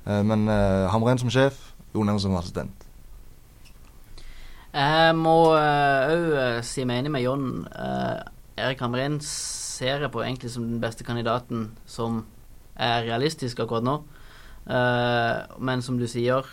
Eh, 0.06 0.22
men 0.24 0.48
eh, 0.48 0.86
Hamren 0.92 1.20
som 1.20 1.32
sjef, 1.32 1.58
Jon 1.92 2.08
Evre 2.08 2.24
som 2.24 2.38
assistent. 2.40 2.86
Jeg 4.70 5.14
må 5.18 5.36
òg 5.50 6.60
si 6.66 6.84
meg 6.86 7.02
enig 7.02 7.10
med 7.14 7.24
Jon. 7.24 7.48
Uh, 7.74 8.22
Erik 8.60 8.82
Hamren 8.84 9.18
ser 9.24 10.04
jeg 10.04 10.12
på 10.14 10.22
egentlig 10.22 10.52
som 10.52 10.66
den 10.68 10.80
beste 10.82 11.06
kandidaten 11.06 11.70
som 11.88 12.24
er 12.80 13.04
realistisk 13.08 13.60
akkurat 13.62 13.86
nå. 13.86 13.96
Uh, 14.70 15.56
men 15.58 15.82
som 15.82 15.96
du 15.98 16.06
sier, 16.06 16.46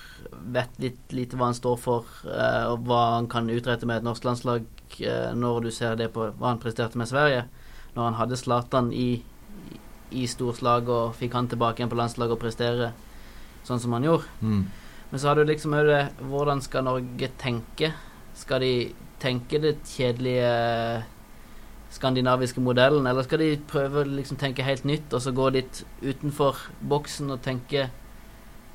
vet 0.55 0.79
litt 0.81 1.13
lite 1.13 1.37
hva 1.37 1.51
han 1.51 1.57
står 1.57 1.77
for, 1.81 2.07
uh, 2.25 2.71
og 2.71 2.87
hva 2.87 3.01
han 3.17 3.27
kan 3.29 3.51
utrette 3.51 3.85
med 3.85 3.99
et 3.99 4.07
norsk 4.07 4.25
landslag 4.25 4.65
uh, 5.03 5.33
når 5.35 5.67
du 5.67 5.71
ser 5.75 5.99
det 5.99 6.09
på 6.15 6.31
hva 6.39 6.53
han 6.53 6.61
presterte 6.63 6.97
med 6.97 7.11
Sverige. 7.11 7.45
Når 7.93 8.09
han 8.09 8.19
hadde 8.21 8.39
Zlatan 8.39 8.89
i, 8.95 9.21
i 10.15 10.25
storslag 10.29 10.89
og 10.89 11.15
fikk 11.19 11.35
han 11.37 11.51
tilbake 11.51 11.81
igjen 11.81 11.91
på 11.91 11.99
landslaget 11.99 12.37
og 12.37 12.41
prestere 12.41 12.91
sånn 13.67 13.81
som 13.83 13.93
han 13.97 14.07
gjorde. 14.07 14.37
Mm. 14.41 14.65
Men 15.11 15.19
så 15.19 15.27
har 15.29 15.35
du 15.39 15.45
liksom 15.47 15.71
òg 15.77 15.87
det 15.87 16.01
Hvordan 16.27 16.61
skal 16.61 16.83
Norge 16.83 17.29
tenke? 17.39 17.93
Skal 18.35 18.59
de 18.61 18.71
tenke 19.19 19.59
det 19.63 19.77
kjedelige 19.87 21.03
skandinaviske 21.95 22.61
modellen, 22.61 23.07
eller 23.07 23.23
skal 23.25 23.39
de 23.41 23.53
prøve 23.69 24.03
å 24.03 24.09
liksom 24.17 24.37
tenke 24.37 24.65
helt 24.67 24.83
nytt 24.85 25.13
og 25.15 25.23
så 25.23 25.31
gå 25.33 25.47
litt 25.55 25.79
utenfor 26.03 26.59
boksen 26.89 27.31
og 27.33 27.41
tenke 27.45 27.87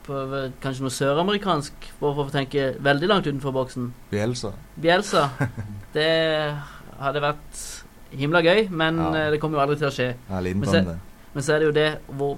Prøve 0.03 0.49
kanskje 0.59 0.83
noe 0.83 0.91
søramerikansk 0.91 1.85
for 2.01 2.25
å 2.25 2.31
tenke 2.35 2.73
veldig 2.83 3.07
langt 3.07 3.29
utenfor 3.29 3.53
boksen? 3.55 3.93
Bielsa. 4.11 4.51
Bielsa. 4.75 5.29
Det 5.95 6.09
hadde 6.99 7.23
vært 7.23 7.61
himla 8.19 8.41
gøy, 8.43 8.65
men 8.75 8.99
Ja. 8.99 9.13
eh, 9.15 9.31
det 9.31 9.39
kommer 9.39 9.61
jo 9.61 9.63
aldri 9.63 9.77
til 9.79 9.87
å 9.87 9.95
skje. 9.95 10.09
Ja, 10.27 10.41
Men 10.41 10.61
det. 10.75 10.99
Men 11.35 11.43
så 11.47 11.55
er 11.55 11.59
det 11.63 11.69
jo 11.69 11.77
det 11.77 12.01
hvor, 12.19 12.35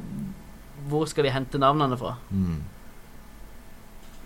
hvor 0.90 1.08
skal 1.08 1.24
vi 1.24 1.32
hente 1.32 1.56
navnene 1.58 1.96
fra? 1.96 2.18
Mm. 2.30 2.60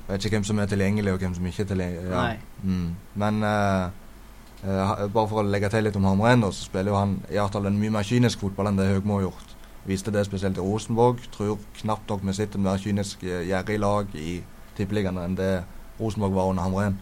Vet 0.09 0.25
ikke 0.25 0.39
hvem 0.39 0.47
som 0.49 0.59
er 0.59 0.69
tilgjengelig, 0.71 1.13
og 1.13 1.21
hvem 1.21 1.35
som 1.37 1.47
ikke 1.47 1.67
er 1.67 1.69
tilgjengelig. 1.69 2.13
Ja. 2.13 2.27
Mm. 2.65 2.87
Men 3.21 3.43
uh, 3.45 3.91
uh, 4.65 5.05
bare 5.13 5.29
for 5.29 5.43
å 5.43 5.45
legge 5.45 5.69
til 5.73 5.85
litt 5.85 5.99
om 6.01 6.09
Hamren, 6.09 6.47
så 6.49 6.65
spiller 6.65 6.95
jo 6.95 6.97
han 6.97 7.19
i 7.29 7.37
hvert 7.37 7.57
fall 7.57 7.69
en 7.69 7.77
mye 7.81 7.93
mer 7.93 8.09
kynisk 8.09 8.41
fotball 8.41 8.71
enn 8.71 8.81
det 8.81 8.89
Høgmo 8.89 9.19
har 9.19 9.29
gjort. 9.29 9.53
Viste 9.89 10.13
det 10.13 10.25
spesielt 10.27 10.57
i 10.57 10.65
Rosenborg. 10.65 11.21
Tror 11.33 11.61
knapt 11.83 12.09
nok 12.09 12.25
vi 12.29 12.37
sitter 12.37 12.61
mer 12.61 12.81
kynisk 12.81 13.23
eh, 13.25 13.47
gjerrig 13.49 13.79
lag 13.81 14.17
i 14.17 14.39
tippeligaen 14.77 15.21
enn 15.23 15.37
det 15.39 15.53
Rosenborg 16.01 16.37
var 16.37 16.51
under 16.53 16.67
Hamren. 16.67 16.99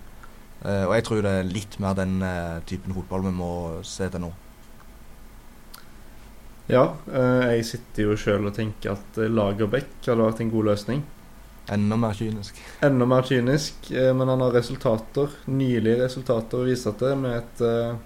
Uh, 0.65 0.87
og 0.89 0.95
jeg 0.97 1.05
tror 1.07 1.23
det 1.23 1.33
er 1.39 1.49
litt 1.51 1.75
mer 1.83 1.95
den 1.99 2.19
uh, 2.25 2.59
typen 2.67 2.95
fotball 2.97 3.27
vi 3.27 3.33
må 3.39 3.51
se 3.87 4.09
til 4.11 4.23
nå. 4.25 4.31
Ja, 6.67 6.89
uh, 7.07 7.45
jeg 7.53 7.67
sitter 7.69 8.09
jo 8.09 8.17
sjøl 8.19 8.49
og 8.49 8.57
tenker 8.57 8.97
at 8.97 9.21
Lagerbäck 9.31 10.01
hadde 10.07 10.25
vært 10.25 10.43
en 10.43 10.51
god 10.55 10.73
løsning. 10.73 11.05
Enda 11.69 11.97
mer 11.97 12.15
kynisk. 12.15 12.59
Enda 12.81 13.07
mer 13.07 13.23
kynisk, 13.23 13.91
eh, 13.91 14.15
men 14.15 14.29
han 14.29 14.41
har 14.41 14.53
resultater, 14.55 15.33
nylige 15.51 16.05
resultater 16.05 16.63
å 16.63 16.67
vise 16.67 16.93
til 16.99 17.17
med 17.19 17.39
et, 17.41 17.61
eh, 17.61 17.97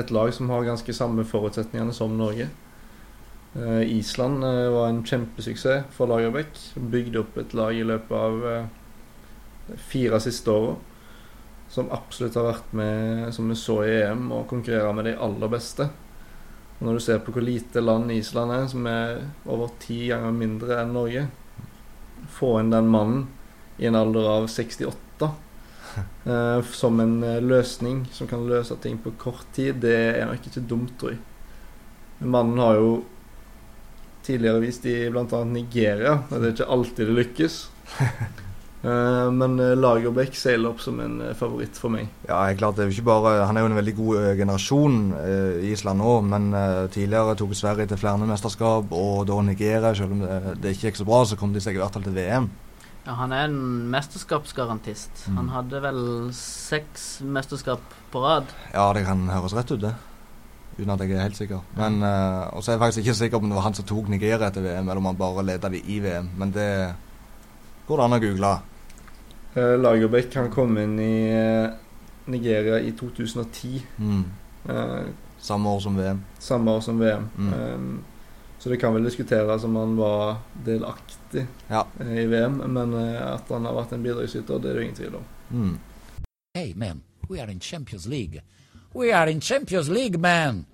et 0.00 0.10
lag 0.10 0.32
som 0.32 0.48
har 0.48 0.64
ganske 0.64 0.94
samme 0.94 1.24
forutsetningene 1.24 1.92
som 1.92 2.16
Norge. 2.16 2.48
Eh, 3.54 3.82
Island 3.98 4.40
var 4.40 4.88
en 4.88 5.02
kjempesuksess 5.02 5.84
for 5.90 6.06
Lagerbäck. 6.06 6.56
Bygde 6.90 7.18
opp 7.18 7.36
et 7.36 7.52
lag 7.52 7.74
i 7.74 7.84
løpet 7.84 8.12
av 8.12 8.68
fire 9.76 10.20
siste 10.20 10.46
åra. 10.46 10.76
Som 11.68 11.90
absolutt 11.90 12.34
har 12.34 12.54
vært 12.54 12.72
med, 12.72 13.34
som 13.34 13.48
vi 13.48 13.54
så 13.54 13.84
i 13.84 14.02
EM, 14.02 14.32
og 14.32 14.48
konkurrerer 14.48 14.94
med 14.94 15.04
de 15.04 15.16
aller 15.16 15.48
beste. 15.48 15.90
Når 16.80 16.92
du 16.94 17.00
ser 17.00 17.18
på 17.18 17.32
hvor 17.32 17.42
lite 17.42 17.80
land 17.80 18.10
Island 18.10 18.52
er, 18.52 18.66
som 18.68 18.86
er 18.86 19.20
over 19.46 19.68
ti 19.78 20.08
ganger 20.08 20.32
mindre 20.32 20.80
enn 20.80 20.92
Norge 20.92 21.28
Få 22.30 22.58
inn 22.60 22.72
den 22.72 22.90
mannen 22.90 23.26
i 23.80 23.88
en 23.88 23.98
alder 23.98 24.28
av 24.28 24.46
68 24.46 25.30
eh, 26.24 26.62
som 26.72 27.00
en 27.00 27.22
eh, 27.22 27.40
løsning 27.42 28.04
som 28.12 28.28
kan 28.30 28.44
løse 28.48 28.76
ting 28.82 28.98
på 29.00 29.14
kort 29.18 29.46
tid, 29.56 29.80
det 29.84 29.96
er 30.20 30.28
nok 30.28 30.46
ikke 30.50 30.66
dumt, 30.68 30.92
tror 31.00 31.16
jeg. 31.16 31.22
Men 32.20 32.34
Mannen 32.36 32.60
har 32.60 32.76
jo 32.76 32.92
tidligere 34.26 34.60
vist 34.62 34.84
i 34.86 34.96
bl.a. 35.10 35.40
Nigeria, 35.48 36.20
og 36.28 36.36
det 36.36 36.46
er 36.50 36.54
ikke 36.54 36.72
alltid 36.76 37.10
det 37.10 37.18
lykkes. 37.22 37.58
Eh, 38.80 39.30
men 39.30 39.58
eh, 39.60 39.74
Lagerbäck 39.76 40.32
seiler 40.40 40.70
opp 40.70 40.80
som 40.80 41.00
en 41.04 41.18
eh, 41.20 41.34
favoritt 41.36 41.76
for 41.76 41.92
meg. 41.92 42.08
Ja, 42.24 42.38
er 42.46 42.56
klart. 42.56 42.78
det 42.78 42.86
er 42.86 42.88
jo 42.88 42.96
ikke 42.96 43.10
bare, 43.10 43.44
Han 43.44 43.58
er 43.58 43.66
jo 43.66 43.70
en 43.70 43.76
veldig 43.76 43.94
god 43.98 44.40
generasjon 44.40 44.98
i 45.60 45.72
Island 45.74 46.00
nå, 46.00 46.14
men 46.24 46.48
tidligere 46.92 47.36
tok 47.36 47.54
Sverige 47.58 47.90
til 47.90 48.00
flere 48.00 48.28
mesterskap, 48.28 48.92
og 48.96 49.26
da 49.28 49.38
Nigeria, 49.44 49.92
selv 49.94 50.16
om 50.16 50.24
det, 50.24 50.74
ikke 50.74 50.88
gikk 50.88 51.00
så 51.02 51.08
bra, 51.08 51.22
så 51.28 51.36
kom 51.36 51.52
de 51.52 51.62
seg 51.62 51.76
i 51.76 51.82
hvert 51.82 51.96
fall 51.96 52.06
til 52.06 52.16
VM. 52.16 52.48
Ja, 53.06 53.16
han 53.16 53.32
er 53.32 53.48
en 53.48 53.88
mesterskapsgarantist. 53.92 55.26
Mm. 55.28 55.36
Han 55.40 55.52
hadde 55.54 55.80
vel 55.84 56.00
seks 56.36 57.08
mesterskap 57.24 57.84
på 58.12 58.22
rad. 58.24 58.48
Ja, 58.74 58.90
det 58.96 59.06
kan 59.08 59.24
høres 59.32 59.56
rett 59.56 59.72
ut, 59.72 59.80
det. 59.84 59.94
Uten 60.78 60.92
at 60.94 61.04
jeg 61.04 61.16
er 61.16 61.24
helt 61.24 61.36
sikker. 61.36 61.64
Men, 61.76 62.00
uh, 62.04 62.48
Og 62.54 62.62
så 62.62 62.70
er 62.70 62.76
jeg 62.76 62.84
faktisk 62.84 63.04
ikke 63.04 63.18
sikker 63.18 63.38
på 63.38 63.44
om 63.44 63.52
det 63.52 63.58
var 63.58 63.68
han 63.68 63.76
som 63.76 63.88
tok 63.88 64.08
Nigeria 64.12 64.50
til 64.52 64.64
VM, 64.64 64.88
eller 64.88 65.00
om 65.00 65.08
han 65.10 65.20
bare 65.20 65.44
leda 65.48 65.72
de 65.72 65.80
i 65.80 65.98
VM. 66.00 66.30
Men 66.36 66.52
det 66.52 66.70
går 67.88 67.96
det 67.96 68.04
an 68.04 68.16
å 68.16 68.22
google. 68.22 68.52
Eh, 69.54 69.78
Lagerbäck 69.78 70.32
kan 70.32 70.50
komme 70.50 70.82
inn 70.82 70.98
i 71.00 71.30
eh, 71.30 71.70
Nigeria 72.30 72.80
i 72.80 72.92
2010. 72.92 73.82
Mm. 73.96 74.24
eh, 74.68 74.98
Samme 75.38 75.68
år 75.68 75.80
som 75.80 75.96
VM. 75.96 76.20
Samme 76.38 76.70
år 76.70 76.80
som 76.80 76.98
VM. 76.98 77.28
Mm. 77.38 78.02
Så 78.58 78.68
det 78.68 78.76
kan 78.76 78.94
vel 78.94 79.04
diskuteres 79.04 79.64
om 79.64 79.76
han 79.76 79.96
var 79.96 80.36
delaktig 80.64 81.46
Ja. 81.68 81.86
i 82.00 82.26
VM, 82.26 82.58
men 82.66 82.94
at 83.16 83.48
han 83.48 83.64
har 83.64 83.72
vært 83.74 83.92
en 83.96 84.02
bidragsyter, 84.04 84.58
det 84.60 84.70
er 84.70 84.74
det 84.74 84.82
ingen 84.82 84.96
tvil 84.98 85.14
om. 85.16 85.24
Mm. 85.50 85.78
Hey, 86.54 86.74
man, 86.76 87.00
we 87.30 87.40
are 87.40 87.50
in 87.50 87.60
Champions 87.60 88.06
League. 88.06 88.42
We 88.92 89.12
are 89.14 89.30
in 89.30 89.40
Champions 89.40 89.88
League, 89.88 90.20
man. 90.20 90.66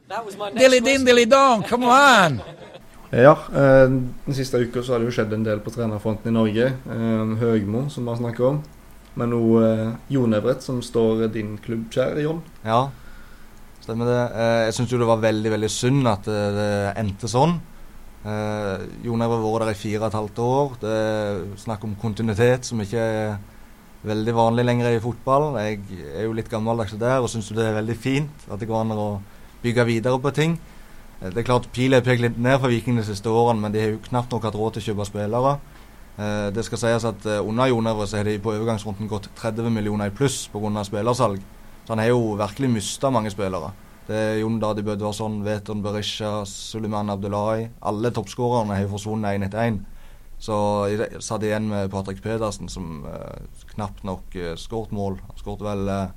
Dilly 0.59 0.81
din, 0.81 1.05
dilly 1.05 1.25
dong, 1.27 1.63
come 1.63 1.85
on. 1.87 2.41
Ja, 3.17 3.33
eh, 3.33 3.87
den 3.89 4.35
siste 4.37 4.59
uka 4.61 4.83
så 4.85 4.93
har 4.93 5.01
det 5.01 5.09
jo 5.09 5.15
skjedd 5.17 5.33
en 5.33 5.45
del 5.47 5.63
på 5.65 5.73
trenerfronten 5.73 6.29
i 6.29 6.35
Norge. 6.37 6.67
Eh, 6.85 7.31
Høgmo, 7.41 7.87
som 7.89 8.05
vi 8.05 8.13
har 8.13 8.19
snakket 8.21 8.45
om. 8.45 8.59
Men 9.17 9.33
nå 9.33 9.41
eh, 9.63 9.95
Jon 10.13 10.37
Everett, 10.37 10.61
som 10.61 10.83
står 10.85 11.25
din 11.33 11.55
klubb 11.65 11.87
kjær, 11.93 12.21
Jon. 12.21 12.43
Ja, 12.67 12.91
stemmer 13.81 14.11
det. 14.11 14.21
Jeg 14.67 14.77
syns 14.77 14.93
jo 14.93 15.01
det 15.01 15.09
var 15.09 15.25
veldig 15.25 15.55
veldig 15.55 15.73
synd 15.73 16.13
at 16.13 16.29
det, 16.29 16.69
endte 17.01 17.31
sånn. 17.31 17.57
Jon 18.27 19.05
Jon 19.07 19.23
har 19.23 19.31
vært 19.31 19.63
der 19.63 19.73
i 19.73 19.79
fire 19.79 20.03
og 20.03 20.09
et 20.11 20.21
halvt 20.21 20.45
år. 20.45 20.79
Det 20.83 20.95
er 21.01 21.43
snakk 21.63 21.89
om 21.89 21.97
kontinuitet 22.01 22.69
som 22.69 22.81
ikke 22.83 23.01
er 23.01 23.37
veldig 24.07 24.35
vanlig 24.37 24.67
lenger 24.67 24.93
i 24.93 25.01
fotball. 25.01 25.55
Jeg 25.63 25.81
er 26.13 26.27
jo 26.27 26.37
litt 26.37 26.51
gammeldags 26.53 26.99
der 27.01 27.23
og 27.23 27.31
syns 27.33 27.49
det 27.55 27.65
er 27.65 27.79
veldig 27.79 27.97
fint 27.97 28.49
at 28.51 28.61
det 28.61 28.69
går 28.69 28.83
an 28.83 28.97
å 28.99 29.13
bygge 29.63 29.89
videre 29.89 30.21
på 30.21 30.35
ting. 30.37 30.59
Eh, 31.23 31.31
Det 31.31 31.39
er 31.39 31.49
klart 31.49 31.73
Pilen 31.73 31.99
har 31.99 32.05
pekt 32.05 32.23
litt 32.23 32.39
ned 32.39 32.61
for 32.61 32.69
Viking 32.69 32.97
de 32.97 33.05
siste 33.05 33.29
årene, 33.29 33.61
men 33.61 33.73
de 33.73 33.81
har 33.81 33.91
jo 33.95 34.05
knapt 34.09 34.33
nok 34.33 34.43
hatt 34.45 34.55
råd 34.55 34.77
til 34.77 34.83
å 34.83 34.87
kjøpe 34.91 35.09
spillere. 35.09 35.59
Eh, 36.19 36.51
det 36.51 36.65
skal 36.65 36.79
sies 36.79 37.05
at 37.05 37.27
eh, 37.27 37.41
under 37.45 37.69
Jon 37.69 37.87
Evre 37.87 38.07
har 38.17 38.25
de 38.25 38.39
på 38.39 38.53
overgangsrunden 38.55 39.09
gått 39.09 39.29
30 39.37 39.71
millioner 39.71 40.07
i 40.07 40.15
pluss 40.17 40.49
pga. 40.53 40.85
spillersalg. 40.85 41.41
Så 41.87 41.95
han 41.95 41.99
har 41.99 42.09
jo 42.09 42.37
virkelig 42.37 42.71
mista 42.71 43.11
mange 43.11 43.31
spillere. 43.31 43.73
Det 44.07 44.15
er 44.15 44.39
Jon 44.41 44.61
Dadi 44.61 44.83
Bødvarsson, 44.87 45.41
Veton 45.45 45.83
Berisha, 45.83 46.45
Suleiman 46.47 47.11
Abdullahi. 47.11 47.69
Alle 47.83 48.11
toppskårerne 48.11 48.75
har 48.75 48.83
jo 48.83 48.93
forsvunnet 48.95 49.35
én 49.35 49.47
etter 49.47 49.59
én. 49.67 49.81
Så 50.39 50.55
jeg 50.93 51.23
satt 51.25 51.43
igjen 51.43 51.67
med 51.69 51.91
Patrick 51.91 52.21
Pedersen, 52.23 52.69
som 52.69 53.05
eh, 53.09 53.41
knapt 53.75 54.05
nok 54.05 54.37
eh, 54.37 54.55
skåret 54.61 54.93
mål. 54.93 55.17
Han 55.27 55.41
skåret 55.41 55.65
vel 55.65 55.89
eh, 55.89 56.13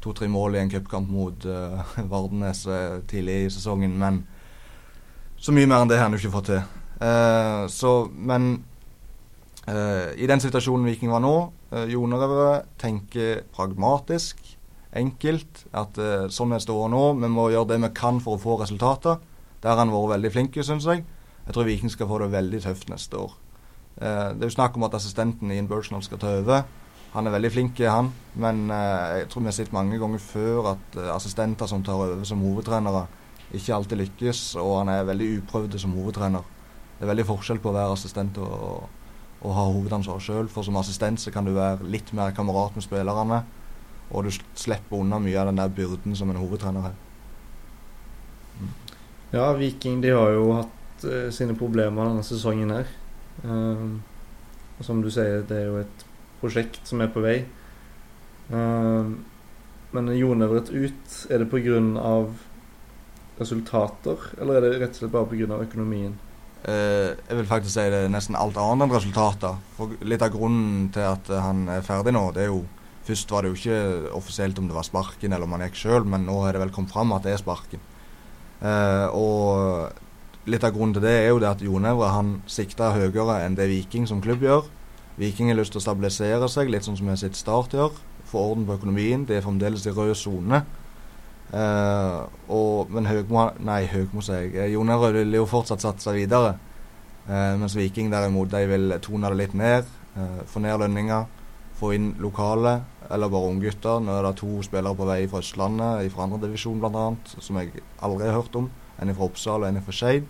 to-tre 0.00 0.28
mål 0.30 0.54
i 0.56 0.62
en 0.62 0.70
cupkamp 0.70 1.10
mot 1.10 1.44
eh, 1.44 1.96
Vardenes 2.12 2.64
tidlig 3.10 3.44
i 3.44 3.50
sesongen, 3.50 3.98
men 3.98 4.22
så 5.44 5.52
mye 5.52 5.68
mer 5.68 5.84
enn 5.84 5.90
det 5.92 5.98
har 6.00 6.08
han 6.08 6.16
ikke 6.16 6.32
fått 6.32 6.48
til. 6.52 6.62
Uh, 6.96 7.66
så, 7.68 7.92
men 8.08 8.54
uh, 9.68 10.08
i 10.16 10.28
den 10.30 10.40
situasjonen 10.40 10.88
Viking 10.88 11.12
var 11.12 11.20
nå, 11.24 11.34
uh, 11.74 11.84
Jonerøve 11.90 12.62
tenker 12.80 13.44
pragmatisk, 13.52 14.40
enkelt. 14.96 15.66
At 15.76 16.00
uh, 16.00 16.30
sånn 16.32 16.56
er 16.56 16.64
ståa 16.64 16.88
nå, 16.88 17.04
vi 17.20 17.28
må 17.28 17.50
gjøre 17.52 17.74
det 17.74 17.82
vi 17.84 17.92
kan 17.98 18.22
for 18.24 18.38
å 18.38 18.42
få 18.42 18.56
resultater. 18.62 19.20
Der 19.60 19.74
har 19.74 19.82
han 19.84 19.92
vært 19.92 20.16
veldig 20.16 20.32
flink, 20.32 20.56
syns 20.64 20.88
jeg. 20.88 21.04
Jeg 21.44 21.56
tror 21.56 21.68
Viking 21.68 21.92
skal 21.92 22.08
få 22.08 22.18
det 22.22 22.32
veldig 22.32 22.60
tøft 22.64 22.88
neste 22.92 23.20
år. 23.20 23.32
Eh, 23.96 24.30
det 24.34 24.42
er 24.42 24.50
jo 24.50 24.56
snakk 24.56 24.76
om 24.78 24.86
at 24.88 24.96
assistenten 24.98 25.52
Ian 25.52 25.68
Burchnall 25.68 26.02
skal 26.02 26.20
ta 26.20 26.32
over. 26.40 26.64
Han 27.14 27.26
er 27.26 27.34
veldig 27.36 27.50
flink, 27.52 27.80
han. 27.80 28.10
Men 28.34 28.70
eh, 28.70 29.20
jeg 29.20 29.28
tror 29.30 29.44
vi 29.44 29.50
har 29.52 29.56
sett 29.58 29.72
mange 29.72 29.98
ganger 30.00 30.22
før 30.22 30.72
at 30.74 30.98
eh, 30.98 31.10
assistenter 31.14 31.70
som 31.70 31.84
tar 31.84 32.00
over 32.00 32.24
som 32.26 32.42
hovedtrenere, 32.42 33.06
ikke 33.52 33.74
alltid 33.76 34.00
lykkes. 34.02 34.42
Og 34.62 34.78
han 34.80 34.92
er 34.94 35.08
veldig 35.08 35.30
uprøvd 35.38 35.78
som 35.80 35.96
hovedtrener. 35.98 36.44
Det 36.98 37.06
er 37.06 37.10
veldig 37.10 37.26
forskjell 37.28 37.60
på 37.62 37.72
å 37.72 37.76
være 37.76 37.96
assistent 37.96 38.38
og, 38.42 38.86
og 39.42 39.56
ha 39.58 39.66
hovedansvar 39.74 40.22
sjøl. 40.22 40.48
For 40.52 40.66
som 40.66 40.78
assistent 40.80 41.20
så 41.20 41.34
kan 41.34 41.46
du 41.46 41.54
være 41.56 41.86
litt 41.90 42.12
mer 42.16 42.34
kamerat 42.36 42.76
med 42.78 42.86
spillerne. 42.86 43.42
Og 44.14 44.26
du 44.26 44.30
slipper 44.32 45.00
unna 45.00 45.18
mye 45.22 45.40
av 45.40 45.50
den 45.50 45.60
der 45.60 45.72
byrden 45.74 46.16
som 46.16 46.30
en 46.30 46.40
hovedtrener 46.40 46.88
har. 46.88 46.96
Ja, 49.34 49.50
Viking 49.58 50.00
de 50.04 50.12
har 50.14 50.30
jo 50.30 50.50
hatt 50.54 51.04
eh, 51.08 51.30
sine 51.34 51.56
problemer 51.58 52.06
denne 52.06 52.22
sesongen 52.22 52.70
her. 52.70 52.90
Um, 53.42 54.02
og 54.78 54.86
som 54.86 55.00
du 55.02 55.08
sier, 55.10 55.42
det 55.48 55.56
er 55.58 55.70
jo 55.72 55.80
et 55.80 56.04
prosjekt 56.38 56.86
som 56.86 57.02
er 57.02 57.10
på 57.10 57.22
vei. 57.24 57.40
Um, 58.52 59.16
men 59.94 60.12
Jon 60.14 60.44
Evret 60.46 60.70
ut, 60.70 61.16
er 61.30 61.42
det 61.42 61.50
pga. 61.50 61.80
Resultater, 63.38 64.30
eller 64.40 64.58
er 64.58 64.64
det 64.64 64.78
rett 64.82 64.94
og 64.94 65.02
slett 65.02 65.12
bare 65.14 65.28
pga. 65.30 65.58
økonomien? 65.64 66.14
Uh, 66.64 67.12
Jeg 67.28 67.36
vil 67.36 67.46
faktisk 67.46 67.74
si 67.74 67.90
det 67.92 68.04
er 68.06 68.12
nesten 68.12 68.36
alt 68.36 68.56
annet 68.56 68.86
enn 68.86 68.94
resultater. 68.94 69.58
For 69.76 69.92
litt 70.00 70.22
av 70.24 70.32
grunnen 70.32 70.88
til 70.94 71.04
at 71.04 71.28
han 71.28 71.68
er 71.68 71.84
ferdig 71.84 72.14
nå, 72.16 72.30
det 72.32 72.46
er 72.46 72.54
jo 72.54 72.64
Først 73.04 73.28
var 73.28 73.44
det 73.44 73.50
jo 73.50 73.58
ikke 73.58 74.12
offisielt 74.16 74.56
om 74.56 74.64
det 74.64 74.72
var 74.72 74.86
sparken 74.86 75.34
eller 75.34 75.44
om 75.44 75.52
han 75.52 75.66
gikk 75.66 75.74
sjøl, 75.76 76.06
men 76.08 76.22
nå 76.24 76.38
har 76.40 76.56
det 76.56 76.62
vel 76.62 76.70
kommet 76.72 76.94
fram 76.94 77.10
at 77.12 77.26
det 77.26 77.34
er 77.34 77.42
sparken. 77.42 77.82
Uh, 78.64 79.12
og 79.12 80.48
litt 80.48 80.64
av 80.64 80.72
grunnen 80.72 80.94
til 80.96 81.04
det 81.04 81.12
er 81.12 81.28
jo 81.28 81.42
det 81.42 81.50
at 81.50 81.64
Jonevre 81.64 82.08
han 82.14 82.38
sikta 82.48 82.94
høyere 82.94 83.42
enn 83.44 83.58
det 83.58 83.68
Viking 83.68 84.08
som 84.08 84.22
klubb 84.24 84.40
gjør. 84.44 84.70
Viking 85.20 85.52
har 85.52 85.58
lyst 85.58 85.74
til 85.76 85.82
å 85.82 85.84
stabilisere 85.84 86.48
seg, 86.48 86.72
litt 86.72 86.88
sånn 86.88 86.96
som 86.96 87.04
vi 87.04 87.12
har 87.12 87.20
sett 87.20 87.36
Start 87.36 87.76
gjør. 87.76 87.92
Få 88.30 88.48
orden 88.54 88.64
på 88.64 88.78
økonomien. 88.78 89.28
Det 89.28 89.36
er 89.36 89.44
fremdeles 89.44 89.84
i 89.84 89.92
rød 89.94 90.14
sone. 90.18 90.64
Eh, 91.52 92.26
og- 92.48 92.90
men 92.90 93.06
Høgmo 93.06 93.50
Nei, 93.60 93.86
Høgmo, 93.86 94.20
sier 94.20 94.50
jeg. 94.52 94.72
Jonevre 94.72 95.12
vil 95.12 95.32
jo 95.32 95.46
fortsatt 95.46 95.80
satse 95.80 96.12
videre. 96.12 96.56
Uh, 97.26 97.56
mens 97.56 97.74
Viking 97.74 98.10
derimot 98.12 98.50
de 98.50 98.66
vil 98.66 98.98
tone 99.00 99.28
det 99.30 99.36
litt 99.36 99.54
ned. 99.54 99.84
Uh, 100.16 100.42
få 100.44 100.60
ned 100.60 100.78
lønninger. 100.78 101.24
Få 101.74 101.94
inn 101.94 102.14
lokale, 102.20 102.82
eller 103.10 103.28
bare 103.28 103.48
unggutter. 103.48 104.00
Nå 104.00 104.18
er 104.18 104.22
det 104.26 104.36
to 104.36 104.62
spillere 104.62 104.94
på 104.94 105.06
vei 105.06 105.26
fra 105.26 105.40
Østlandet, 105.40 106.12
fra 106.12 106.26
andredivisjon 106.26 106.80
bl.a., 106.80 107.16
som 107.40 107.56
jeg 107.56 107.72
aldri 108.02 108.28
har 108.28 108.42
hørt 108.42 108.54
om. 108.60 108.70
En 109.00 109.14
fra 109.14 109.24
Oppsal 109.24 109.64
og 109.64 109.68
en 109.68 109.82
fra 109.82 109.96
Skeid. 109.96 110.28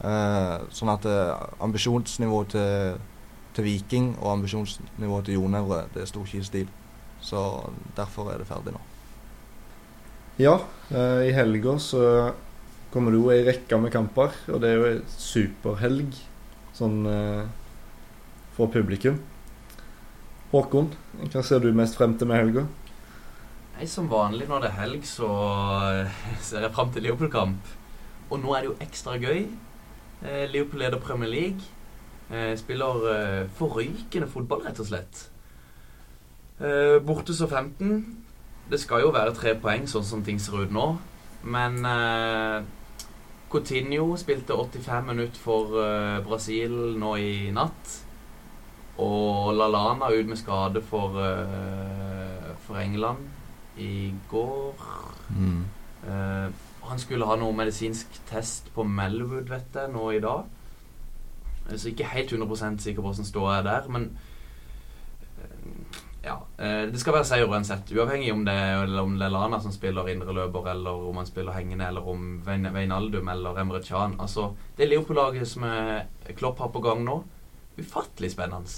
Sånn 0.00 0.94
at 0.94 1.06
ambisjonsnivået 1.60 2.54
til, 2.56 2.98
til 3.54 3.64
Viking 3.64 4.12
og 4.18 4.32
ambisjonsnivået 4.38 5.28
til 5.28 5.34
Jonevre 5.38 5.84
det 5.94 6.08
sto 6.08 6.24
ikke 6.24 6.42
i 6.42 6.50
stil. 6.50 6.68
Så 7.20 7.48
derfor 7.96 8.32
er 8.32 8.38
det 8.38 8.48
ferdig 8.50 8.74
nå. 8.74 8.87
Ja, 10.38 10.60
eh, 10.90 11.28
i 11.28 11.30
helga 11.34 11.72
så 11.82 12.00
kommer 12.92 13.10
det 13.10 13.18
jo 13.18 13.30
ei 13.34 13.40
rekke 13.42 13.78
med 13.82 13.90
kamper, 13.90 14.36
og 14.46 14.60
det 14.62 14.68
er 14.70 14.76
jo 14.78 14.84
ei 14.86 14.98
superhelg 15.10 16.12
sånn 16.78 17.00
eh, 17.10 17.48
for 18.54 18.70
publikum. 18.70 19.16
Håkon, 20.52 20.92
hva 21.24 21.42
ser 21.42 21.64
du 21.64 21.72
mest 21.74 21.98
frem 21.98 22.14
til 22.20 22.30
med 22.30 22.38
helga? 22.38 22.62
Nei, 23.74 23.88
Som 23.90 24.06
vanlig 24.12 24.46
når 24.46 24.62
det 24.62 24.70
er 24.70 24.78
helg, 24.78 25.08
så 25.10 25.32
eh, 26.04 26.22
ser 26.38 26.68
jeg 26.68 26.74
frem 26.76 26.94
til 26.94 27.08
Liverpool-kamp. 27.08 27.74
Og 28.30 28.38
nå 28.38 28.54
er 28.54 28.62
det 28.62 28.70
jo 28.70 28.78
ekstra 28.86 29.18
gøy. 29.18 29.42
Liverpool 30.22 30.84
leder 30.84 31.02
Premier 31.02 31.30
League. 31.30 31.66
Spiller 32.60 33.46
forrykende 33.56 34.26
fotball, 34.28 34.66
rett 34.66 34.82
og 34.82 34.88
slett. 34.90 35.20
Borte 37.06 37.32
så 37.32 37.46
15. 37.48 38.27
Det 38.70 38.80
skal 38.80 39.06
jo 39.06 39.14
være 39.14 39.34
tre 39.36 39.54
poeng, 39.60 39.86
sånn 39.88 40.04
som 40.04 40.24
ting 40.24 40.40
ser 40.42 40.66
ut 40.66 40.74
nå. 40.74 40.88
Men 41.48 41.78
eh, 41.88 42.66
Coutinho 43.48 44.10
spilte 44.20 44.56
85 44.56 45.08
minutter 45.08 45.40
for 45.40 45.78
eh, 45.80 46.18
Brasil 46.26 46.74
nå 47.00 47.14
i 47.16 47.32
natt. 47.54 47.94
Og 49.00 49.54
Lallana 49.54 50.10
ut 50.12 50.28
med 50.28 50.40
skade 50.40 50.82
for, 50.84 51.16
eh, 51.22 52.54
for 52.66 52.80
England 52.82 53.28
i 53.78 54.12
går. 54.28 54.74
Mm. 55.30 55.64
Eh, 56.08 56.48
han 56.88 56.98
skulle 56.98 57.26
ha 57.28 57.36
noe 57.36 57.56
medisinsk 57.56 58.20
test 58.28 58.72
på 58.74 58.84
Melwood, 58.84 59.48
vet 59.48 59.76
jeg, 59.76 59.92
nå 59.92 60.10
i 60.10 60.20
dag. 60.24 60.44
Så 61.76 61.90
ikke 61.90 62.08
helt 62.12 62.32
100 62.32 62.80
sikker 62.80 63.02
på 63.02 63.10
hvordan 63.10 63.28
ståa 63.28 63.58
er 63.58 63.62
der, 63.62 63.88
men 63.92 64.10
ja. 66.22 66.34
eh, 66.58 66.82
Det 66.92 67.00
skal 67.00 67.14
være 67.18 67.28
seier 67.28 67.48
uansett, 67.50 67.90
uavhengig 67.94 68.32
om 68.34 68.44
det, 68.46 68.54
eller 68.54 69.02
om 69.02 69.14
det 69.18 69.26
er 69.28 69.34
Lana 69.34 69.60
som 69.62 69.72
spiller 69.74 70.08
indreløper, 70.12 70.70
eller 70.72 71.08
om 71.10 71.16
han 71.20 71.28
spiller 71.28 71.56
hengende, 71.56 71.86
eller 71.88 72.08
om 72.08 72.26
Veinaldum 72.46 73.28
eller 73.32 73.60
Emre 73.62 73.82
Can. 73.82 74.16
Altså, 74.20 74.50
det 74.76 74.88
Liverpool-laget 74.90 75.48
som 75.48 75.64
er 75.68 76.06
Klopp 76.36 76.58
har 76.64 76.72
på 76.74 76.82
gang 76.84 77.04
nå, 77.06 77.20
ufattelig 77.78 78.32
spennende. 78.34 78.74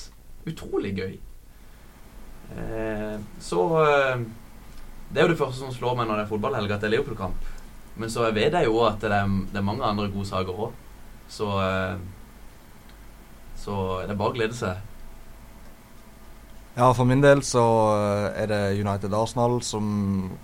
Utrolig 0.51 0.95
gøy. 0.97 1.19
Eh, 2.57 3.17
så 3.41 3.63
eh, 3.87 4.21
Det 5.11 5.19
er 5.21 5.27
jo 5.27 5.33
det 5.33 5.39
første 5.41 5.59
som 5.59 5.73
slår 5.75 5.97
meg 5.99 6.07
når 6.09 6.21
det 6.21 6.25
er 6.27 6.31
fotballhelg, 6.31 6.71
at 6.71 6.83
det 6.85 6.91
er 6.91 6.95
Liverpool-kamp. 6.97 7.49
Men 8.01 8.11
så 8.13 8.29
vet 8.33 8.55
jeg 8.55 8.69
jo 8.69 8.79
at 8.87 9.01
det 9.03 9.11
er, 9.13 9.27
det 9.51 9.59
er 9.59 9.67
mange 9.67 9.85
andre 9.85 10.07
gode 10.13 10.29
saker 10.29 10.61
òg. 10.69 10.77
Så 11.31 11.49
Så 13.61 13.75
det 14.07 14.15
er 14.15 14.19
bare 14.19 14.33
å 14.33 14.37
glede 14.37 14.57
seg. 14.57 14.79
Ja, 16.77 16.93
for 16.95 17.05
min 17.05 17.23
del 17.23 17.41
så 17.43 17.63
eh, 17.99 18.43
er 18.45 18.47
det 18.51 18.61
United 18.79 19.15
Arsenal 19.17 19.57
som 19.67 19.87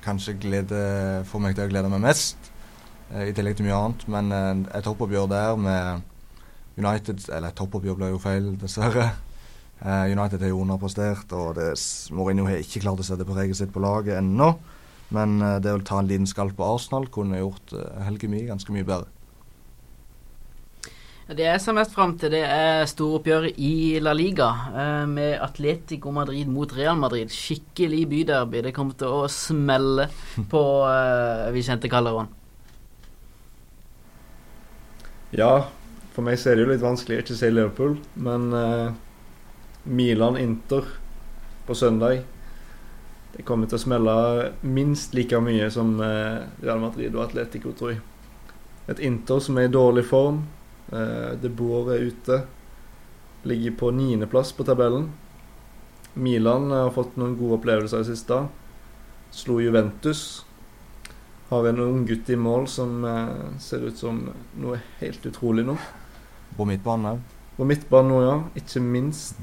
kanskje 0.05 0.35
gleder, 0.43 1.23
får 1.29 1.43
meg 1.43 1.55
til 1.55 1.69
å 1.69 1.71
glede 1.71 1.91
meg 1.93 2.03
mest. 2.03 2.51
eh, 3.13 3.29
I 3.31 3.35
tillegg 3.35 3.57
til 3.57 3.69
mye 3.69 3.79
annet. 3.79 4.03
Men 4.11 4.33
eh, 4.35 4.65
et 4.75 4.85
toppoppgjør 4.85 5.29
der 5.31 5.61
med 5.61 6.03
United 6.77 7.29
Eller 7.33 7.55
toppoppgjør 7.57 7.97
blir 8.01 8.11
jo 8.13 8.21
feil, 8.21 8.51
dessverre. 8.61 9.13
United 9.87 10.41
har 10.41 10.49
jo 10.49 10.63
underprestert, 10.63 11.33
og 11.37 11.59
det, 11.59 11.67
Mourinho 12.17 12.47
har 12.49 12.63
ikke 12.63 12.81
klart 12.81 13.01
å 13.01 13.05
sette 13.05 13.27
preget 13.29 13.59
sitt 13.59 13.75
på 13.75 13.81
laget 13.85 14.17
ennå. 14.19 14.55
Men 15.13 15.37
det 15.61 15.73
å 15.73 15.83
ta 15.85 15.99
en 16.01 16.09
liten 16.09 16.29
skalp 16.29 16.57
på 16.57 16.65
Arsenal 16.65 17.05
kunne 17.13 17.43
gjort 17.43 17.75
helgen 18.07 18.33
min 18.33 18.49
ganske 18.49 18.73
mye 18.73 18.89
bedre. 18.89 19.16
Det 21.27 21.43
jeg 21.43 21.59
ser 21.59 21.75
mest 21.75 21.91
fram 21.91 22.13
til, 22.15 22.31
det 22.37 22.45
er 22.47 22.85
storoppgjøret 22.87 23.57
i 23.59 23.99
La 23.99 24.13
Liga 24.15 24.47
eh, 24.71 25.07
med 25.11 25.33
Atletico 25.43 26.13
Madrid 26.15 26.47
mot 26.47 26.71
Real 26.71 26.95
Madrid. 27.01 27.33
Skikkelig 27.35 28.05
byderby. 28.13 28.61
Det 28.63 28.73
kommer 28.77 28.95
til 28.95 29.11
å 29.11 29.25
smelle 29.27 30.07
på 30.53 30.63
eh, 30.87 31.49
Vicente 31.57 31.91
Calderón. 31.91 32.31
Ja, 35.35 35.67
for 36.15 36.23
meg 36.23 36.39
så 36.39 36.53
er 36.53 36.61
det 36.61 36.63
jo 36.63 36.71
litt 36.71 36.85
vanskelig 36.85 37.19
å 37.19 37.25
ikke 37.25 37.39
si 37.41 37.51
Liverpool, 37.51 37.99
men 38.23 38.47
eh, 38.55 38.95
Milan-Inter 39.83 40.87
på 41.67 41.75
søndag 41.75 42.23
Det 43.35 43.43
kommer 43.47 43.67
til 43.67 43.81
å 43.81 43.83
smelle 43.83 44.15
minst 44.63 45.15
like 45.19 45.41
mye 45.43 45.67
som 45.75 45.97
eh, 45.99 46.47
Real 46.63 46.79
Madrid 46.87 47.19
og 47.19 47.27
Atletico, 47.27 47.75
tror 47.75 47.97
jeg. 47.97 48.05
Et 48.95 49.03
Inter 49.11 49.43
som 49.43 49.59
er 49.59 49.67
i 49.67 49.75
dårlig 49.75 50.07
form. 50.07 50.45
Eh, 50.93 51.33
De 51.43 51.51
Boer 51.51 51.95
er 51.97 52.09
ute. 52.11 52.41
Ligger 53.47 53.77
på 53.79 53.91
niendeplass 53.95 54.53
på 54.53 54.67
tabellen. 54.67 55.11
Milan 56.15 56.71
har 56.71 56.95
fått 56.95 57.17
noen 57.21 57.37
gode 57.39 57.59
opplevelser 57.61 58.03
i 58.05 58.09
siste. 58.09 58.41
Slo 59.35 59.59
Juventus. 59.61 60.45
Har 61.51 61.67
en 61.69 61.83
ung 61.83 62.07
gutt 62.09 62.31
i 62.31 62.39
mål 62.39 62.67
som 62.71 63.05
eh, 63.05 63.59
ser 63.63 63.85
ut 63.87 63.99
som 63.99 64.23
noe 64.59 64.81
helt 65.01 65.27
utrolig 65.29 65.67
nå. 65.67 65.77
På 66.57 66.67
midtbanen 66.69 67.13
òg. 67.15 67.25
På 67.57 67.67
midtbanen 67.69 68.13
nå, 68.13 68.23
ja. 68.25 68.39
Ikke 68.59 68.83
minst. 68.83 69.39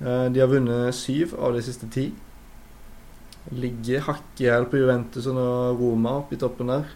Eh, 0.00 0.26
de 0.32 0.42
har 0.42 0.50
vunnet 0.50 0.96
syv 0.96 1.36
av 1.38 1.56
de 1.56 1.62
siste 1.64 1.88
ti. 1.92 2.10
Ligger 3.56 4.04
hakk 4.08 4.42
i 4.42 4.50
hæl 4.50 4.66
på 4.68 4.80
Juventus 4.80 5.28
og 5.30 5.80
Roma 5.80 6.18
oppe 6.20 6.36
i 6.36 6.40
toppen 6.40 6.72
der. 6.72 6.90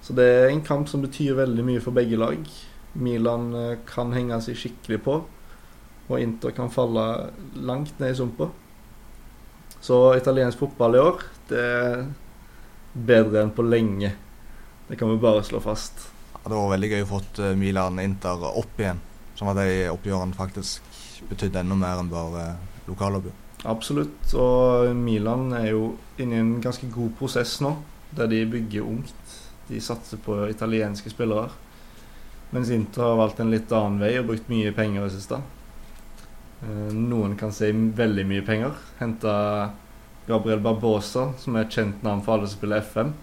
Så 0.00 0.14
det 0.16 0.24
er 0.24 0.48
en 0.48 0.62
kamp 0.64 0.88
som 0.88 1.02
betyr 1.04 1.36
veldig 1.40 1.64
mye 1.66 1.82
for 1.82 1.96
begge 1.96 2.18
lag. 2.20 2.38
Milan 2.92 3.52
eh, 3.54 3.78
kan 3.86 4.12
henge 4.16 4.40
seg 4.44 4.58
skikkelig 4.58 5.00
på, 5.04 5.18
og 6.10 6.16
Inter 6.18 6.54
kan 6.56 6.72
falle 6.72 7.04
langt 7.54 7.98
ned 8.02 8.14
i 8.14 8.18
sumpa. 8.18 8.50
Så 9.80 9.98
italiensk 10.18 10.58
fotball 10.60 10.96
i 10.96 11.02
år, 11.02 11.22
det 11.48 11.60
er 11.60 12.02
bedre 12.92 13.44
enn 13.44 13.54
på 13.54 13.64
lenge. 13.64 14.10
Det 14.88 14.98
kan 14.98 15.10
vi 15.12 15.20
bare 15.22 15.44
slå 15.46 15.60
fast. 15.62 16.08
Ja, 16.34 16.48
det 16.48 16.56
var 16.56 16.72
veldig 16.72 16.90
gøy 16.90 17.04
å 17.04 17.12
fått 17.12 17.38
eh, 17.38 17.54
Milan-Inter 17.56 18.48
opp 18.50 18.80
igjen. 18.80 19.00
Sånn 19.38 19.52
at 19.52 19.60
de 19.62 19.86
oppgjørene 19.92 20.36
faktisk 20.36 20.84
betydde 21.30 21.62
enda 21.62 21.78
mer 21.78 22.02
enn 22.02 22.10
bare 22.10 22.50
lokaloppgjør. 22.88 23.38
Absolutt. 23.70 24.34
Og 24.40 24.90
Milan 24.96 25.50
er 25.56 25.70
jo 25.74 25.94
inne 26.20 26.36
i 26.36 26.42
en 26.42 26.54
ganske 26.64 26.88
god 26.92 27.12
prosess 27.18 27.58
nå, 27.64 27.74
der 28.16 28.30
de 28.32 28.42
bygger 28.50 28.88
ungt. 28.88 29.34
De 29.68 29.80
satser 29.84 30.20
på 30.24 30.42
italienske 30.50 31.12
spillere. 31.12 31.52
Mens 32.50 32.70
Inter 32.74 33.02
har 33.06 33.18
valgt 33.20 33.40
en 33.40 33.52
litt 33.52 33.70
annen 33.72 34.00
vei 34.02 34.16
og 34.18 34.26
brukt 34.32 34.50
mye 34.50 34.72
penger 34.74 35.04
i 35.04 35.06
det 35.06 35.14
siste. 35.14 35.38
Eh, 36.64 36.90
Noen 36.96 37.36
kan 37.38 37.54
si 37.54 37.70
veldig 37.72 38.26
mye 38.26 38.46
penger. 38.46 38.74
Henta 38.98 39.34
Gabriel 40.26 40.62
Barbosa, 40.62 41.30
som 41.38 41.56
er 41.56 41.66
et 41.66 41.78
kjent 41.78 42.02
navn 42.06 42.24
for 42.26 42.36
alle 42.36 42.50
som 42.50 42.58
spiller 42.58 42.82
FM. 42.82 43.14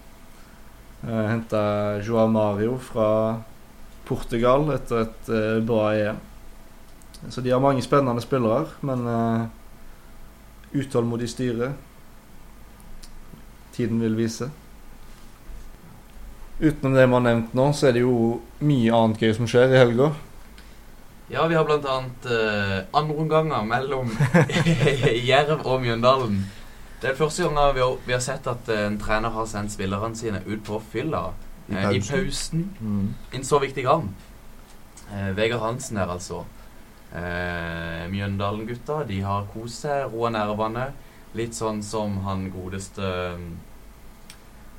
Henta 1.07 1.59
Joao 2.01 2.25
Mario 2.31 2.79
fra 2.81 3.09
Portugal 4.07 4.71
etter 4.73 5.03
et 5.03 5.29
eh, 5.29 5.59
bra 5.65 5.91
EM. 5.95 6.19
Så 7.29 7.41
de 7.41 7.51
har 7.51 7.61
mange 7.61 7.83
spennende 7.83 8.23
spillere, 8.23 8.69
men 8.85 9.07
eh, 9.11 10.79
utålmodig 10.79 11.29
styre. 11.31 11.73
Tiden 13.75 13.99
vil 14.01 14.17
vise. 14.17 14.49
Utenom 16.59 16.93
det 16.93 17.05
vi 17.05 17.13
har 17.13 17.21
nevnt 17.21 17.53
nå, 17.53 17.67
så 17.73 17.89
er 17.89 17.97
det 17.97 18.01
jo 18.01 18.39
mye 18.65 18.93
annet 18.95 19.21
gøy 19.21 19.33
som 19.37 19.49
skjer 19.49 19.75
i 19.75 19.77
helga. 19.77 20.09
Ja, 21.29 21.43
vi 21.47 21.57
har 21.57 21.67
annet 21.69 22.25
uh, 22.31 22.77
andreomganger 22.95 23.65
mellom 23.67 24.13
Jerv 25.29 25.65
og 25.67 25.81
Mjøndalen. 25.83 26.39
Det 27.01 27.11
er 27.11 27.19
første 27.19 27.43
gangen 27.43 27.75
vi 27.75 27.83
har, 27.83 27.97
vi 28.07 28.15
har 28.15 28.23
sett 28.23 28.47
at 28.47 28.71
uh, 28.71 28.79
en 28.87 28.97
trener 28.97 29.35
har 29.35 29.45
sendt 29.45 29.75
spillerne 29.75 30.15
sine 30.17 30.41
ut 30.47 30.63
på 30.65 30.79
fylla 30.91 31.27
I 31.67 31.75
eh, 31.75 31.91
i 31.97 32.01
pausen. 32.01 32.63
Mm. 32.79 33.13
en 33.33 33.43
så 33.45 33.59
viktig 33.59 33.83
kamp. 33.85 34.09
Uh, 35.11 35.35
Vegard 35.37 35.61
Hansen 35.61 35.97
her, 35.97 36.09
altså. 36.09 36.45
Uh, 37.11 38.07
Mjøndalen-gutta 38.09 39.03
de 39.07 39.21
har 39.21 39.45
kost 39.53 39.83
seg, 39.85 40.07
roa 40.13 40.31
nervene. 40.33 40.89
Litt 41.37 41.53
sånn 41.53 41.83
som 41.83 42.21
han 42.23 42.47
godeste 42.49 43.07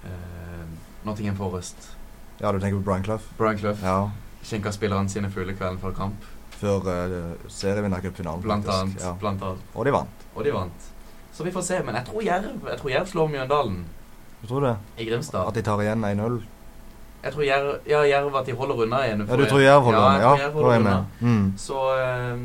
eh, 0.03 0.38
Nottingham 1.05 1.37
Forest. 1.37 1.91
Ja, 2.41 2.53
du 2.53 2.59
tenker 2.61 2.79
på 2.79 2.85
Brian 2.91 3.05
Clough? 3.05 3.23
Brian 3.39 3.59
Clough. 3.59 3.79
Ja. 3.83 4.11
Skjenka 4.43 4.71
spillerne 4.73 5.09
sine 5.11 5.31
fulle 5.31 5.55
kvelden 5.59 5.79
før 5.83 5.95
kamp. 5.97 6.27
Før 6.59 6.87
uh, 6.87 7.33
serievinnercupfinalen, 7.49 8.43
Blant 8.43 8.69
annet, 8.69 9.01
Ja. 9.03 9.13
blant 9.19 9.43
annet. 9.43 9.63
Og 9.75 9.85
de 9.87 9.93
vant. 9.95 10.25
Og 10.35 10.45
de 10.45 10.53
vant. 10.55 10.87
Så 11.33 11.45
vi 11.45 11.51
får 11.55 11.63
se. 11.63 11.81
Men 11.87 11.95
jeg 11.95 12.05
tror 12.07 12.23
Jerv, 12.23 12.69
jeg 12.71 12.79
tror 12.81 12.91
Jerv 12.91 13.07
slår 13.07 13.29
Mjøndalen 13.29 13.85
Du 14.43 14.47
tror 14.49 14.61
det? 14.67 14.77
i 14.99 15.05
Grimstad. 15.11 15.47
At 15.49 15.55
de 15.55 15.63
tar 15.63 15.81
igjen 15.83 16.05
1-0? 16.05 16.39
Jeg 17.23 17.33
tror 17.35 17.43
Jerv, 17.43 17.71
ja, 17.87 18.01
Jerv 18.07 18.35
at 18.37 18.47
de 18.47 18.53
holder 18.55 18.83
unna 18.85 19.01
igjen. 19.07 19.25
Ja, 19.29 19.37
du 19.37 19.45
tror 19.47 19.61
Jerv 19.63 19.83
holder 19.83 20.01
ja, 20.01 20.11
jeg 20.13 20.21
Ja, 20.23 20.29
tror 20.29 20.43
Jerv 20.43 20.53
holder 20.53 20.71
er 20.71 20.79
unna. 20.79 21.05
Mm. 21.21 21.53
Så 21.59 21.75
uh, 21.75 22.39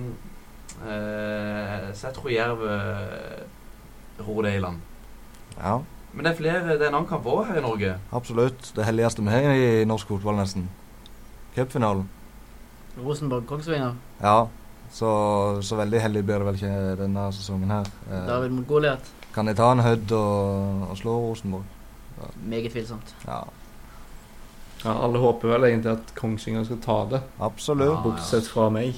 uh, 0.82 1.94
Så 1.94 2.08
jeg 2.08 2.14
tror 2.18 2.30
Jerv 2.34 2.64
uh, 2.66 4.28
ror 4.28 4.42
det 4.48 4.56
i 4.56 4.60
land. 4.60 4.78
Ja, 5.58 5.78
Men 6.14 6.26
det 6.26 6.32
er 6.32 6.38
flere, 6.38 6.64
det 6.78 6.82
er 6.82 6.88
en 6.92 6.96
annen 7.00 7.08
kamp 7.10 7.26
òg 7.26 7.48
her 7.48 7.58
i 7.58 7.62
Norge. 7.62 7.96
absolutt. 8.14 8.72
Det 8.76 8.86
helligste 8.86 9.22
vi 9.26 9.30
har 9.34 9.54
i 9.54 9.86
norsk 9.86 10.08
fotball, 10.08 10.36
nesten. 10.38 10.68
Cupfinalen. 11.56 12.06
Rosenborg-Kongsvinger. 12.98 13.94
Ja, 14.22 14.46
så, 14.94 15.10
så 15.66 15.76
veldig 15.80 16.02
heldig 16.04 16.24
blir 16.28 16.38
det 16.44 16.46
vel 16.48 16.60
ikke 16.60 16.96
denne 17.00 17.24
sesongen 17.34 17.72
her. 17.74 17.88
Eh, 18.12 18.26
David 18.28 18.54
mot 18.54 18.68
Goliat. 18.70 19.10
kan 19.34 19.48
de 19.50 19.54
ta 19.58 19.72
en 19.74 19.80
Hødd 19.82 20.12
og, 20.14 20.84
og 20.92 20.98
slå 21.00 21.16
Rosenborg? 21.24 21.64
Meget 22.46 22.72
tvilsomt. 22.72 23.16
Ja, 23.28 23.42
Ja, 24.84 24.92
alle 25.06 25.18
håper 25.18 25.48
vel 25.48 25.64
egentlig 25.70 25.92
at 25.94 26.10
Kongsvinger 26.18 26.66
skal 26.68 26.78
ta 26.84 26.96
det, 27.10 27.22
absolutt. 27.40 27.88
Ja. 27.94 28.02
bortsett 28.04 28.48
fra 28.52 28.66
meg. 28.70 28.98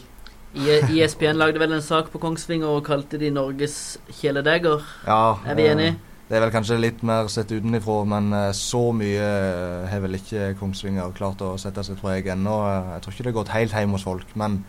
I- 0.56 0.82
ISPN 0.97 1.38
lagde 1.38 1.60
vel 1.62 1.73
en 1.78 1.82
sak 1.82 2.10
på 2.12 2.17
Kongsvinger 2.23 2.67
og 2.67 2.84
kalte 2.88 3.19
de 3.21 3.30
Norges 3.30 3.97
kjæledegger. 4.10 4.82
Ja, 5.06 5.36
Er 5.45 5.56
vi 5.56 5.62
eh, 5.67 5.71
enige? 5.75 5.99
Det 6.26 6.38
er 6.38 6.42
vel 6.42 6.54
kanskje 6.56 6.80
litt 6.82 7.04
mer 7.06 7.28
sett 7.30 7.52
utenifra, 7.54 8.00
men 8.10 8.32
eh, 8.34 8.48
så 8.58 8.88
mye 8.98 9.26
eh, 9.26 9.84
har 9.92 10.02
vel 10.02 10.18
ikke 10.18 10.56
Kongsvinger 10.58 11.14
klart 11.18 11.44
å 11.46 11.52
sette 11.62 11.84
seg 11.86 12.00
preg 12.02 12.32
ennå. 12.34 12.56
Jeg 12.96 13.04
tror 13.06 13.14
ikke 13.14 13.26
det 13.28 13.32
har 13.32 13.38
gått 13.44 13.54
helt 13.54 13.76
hjem 13.78 13.94
hos 13.94 14.08
folk, 14.08 14.32
men 14.42 14.64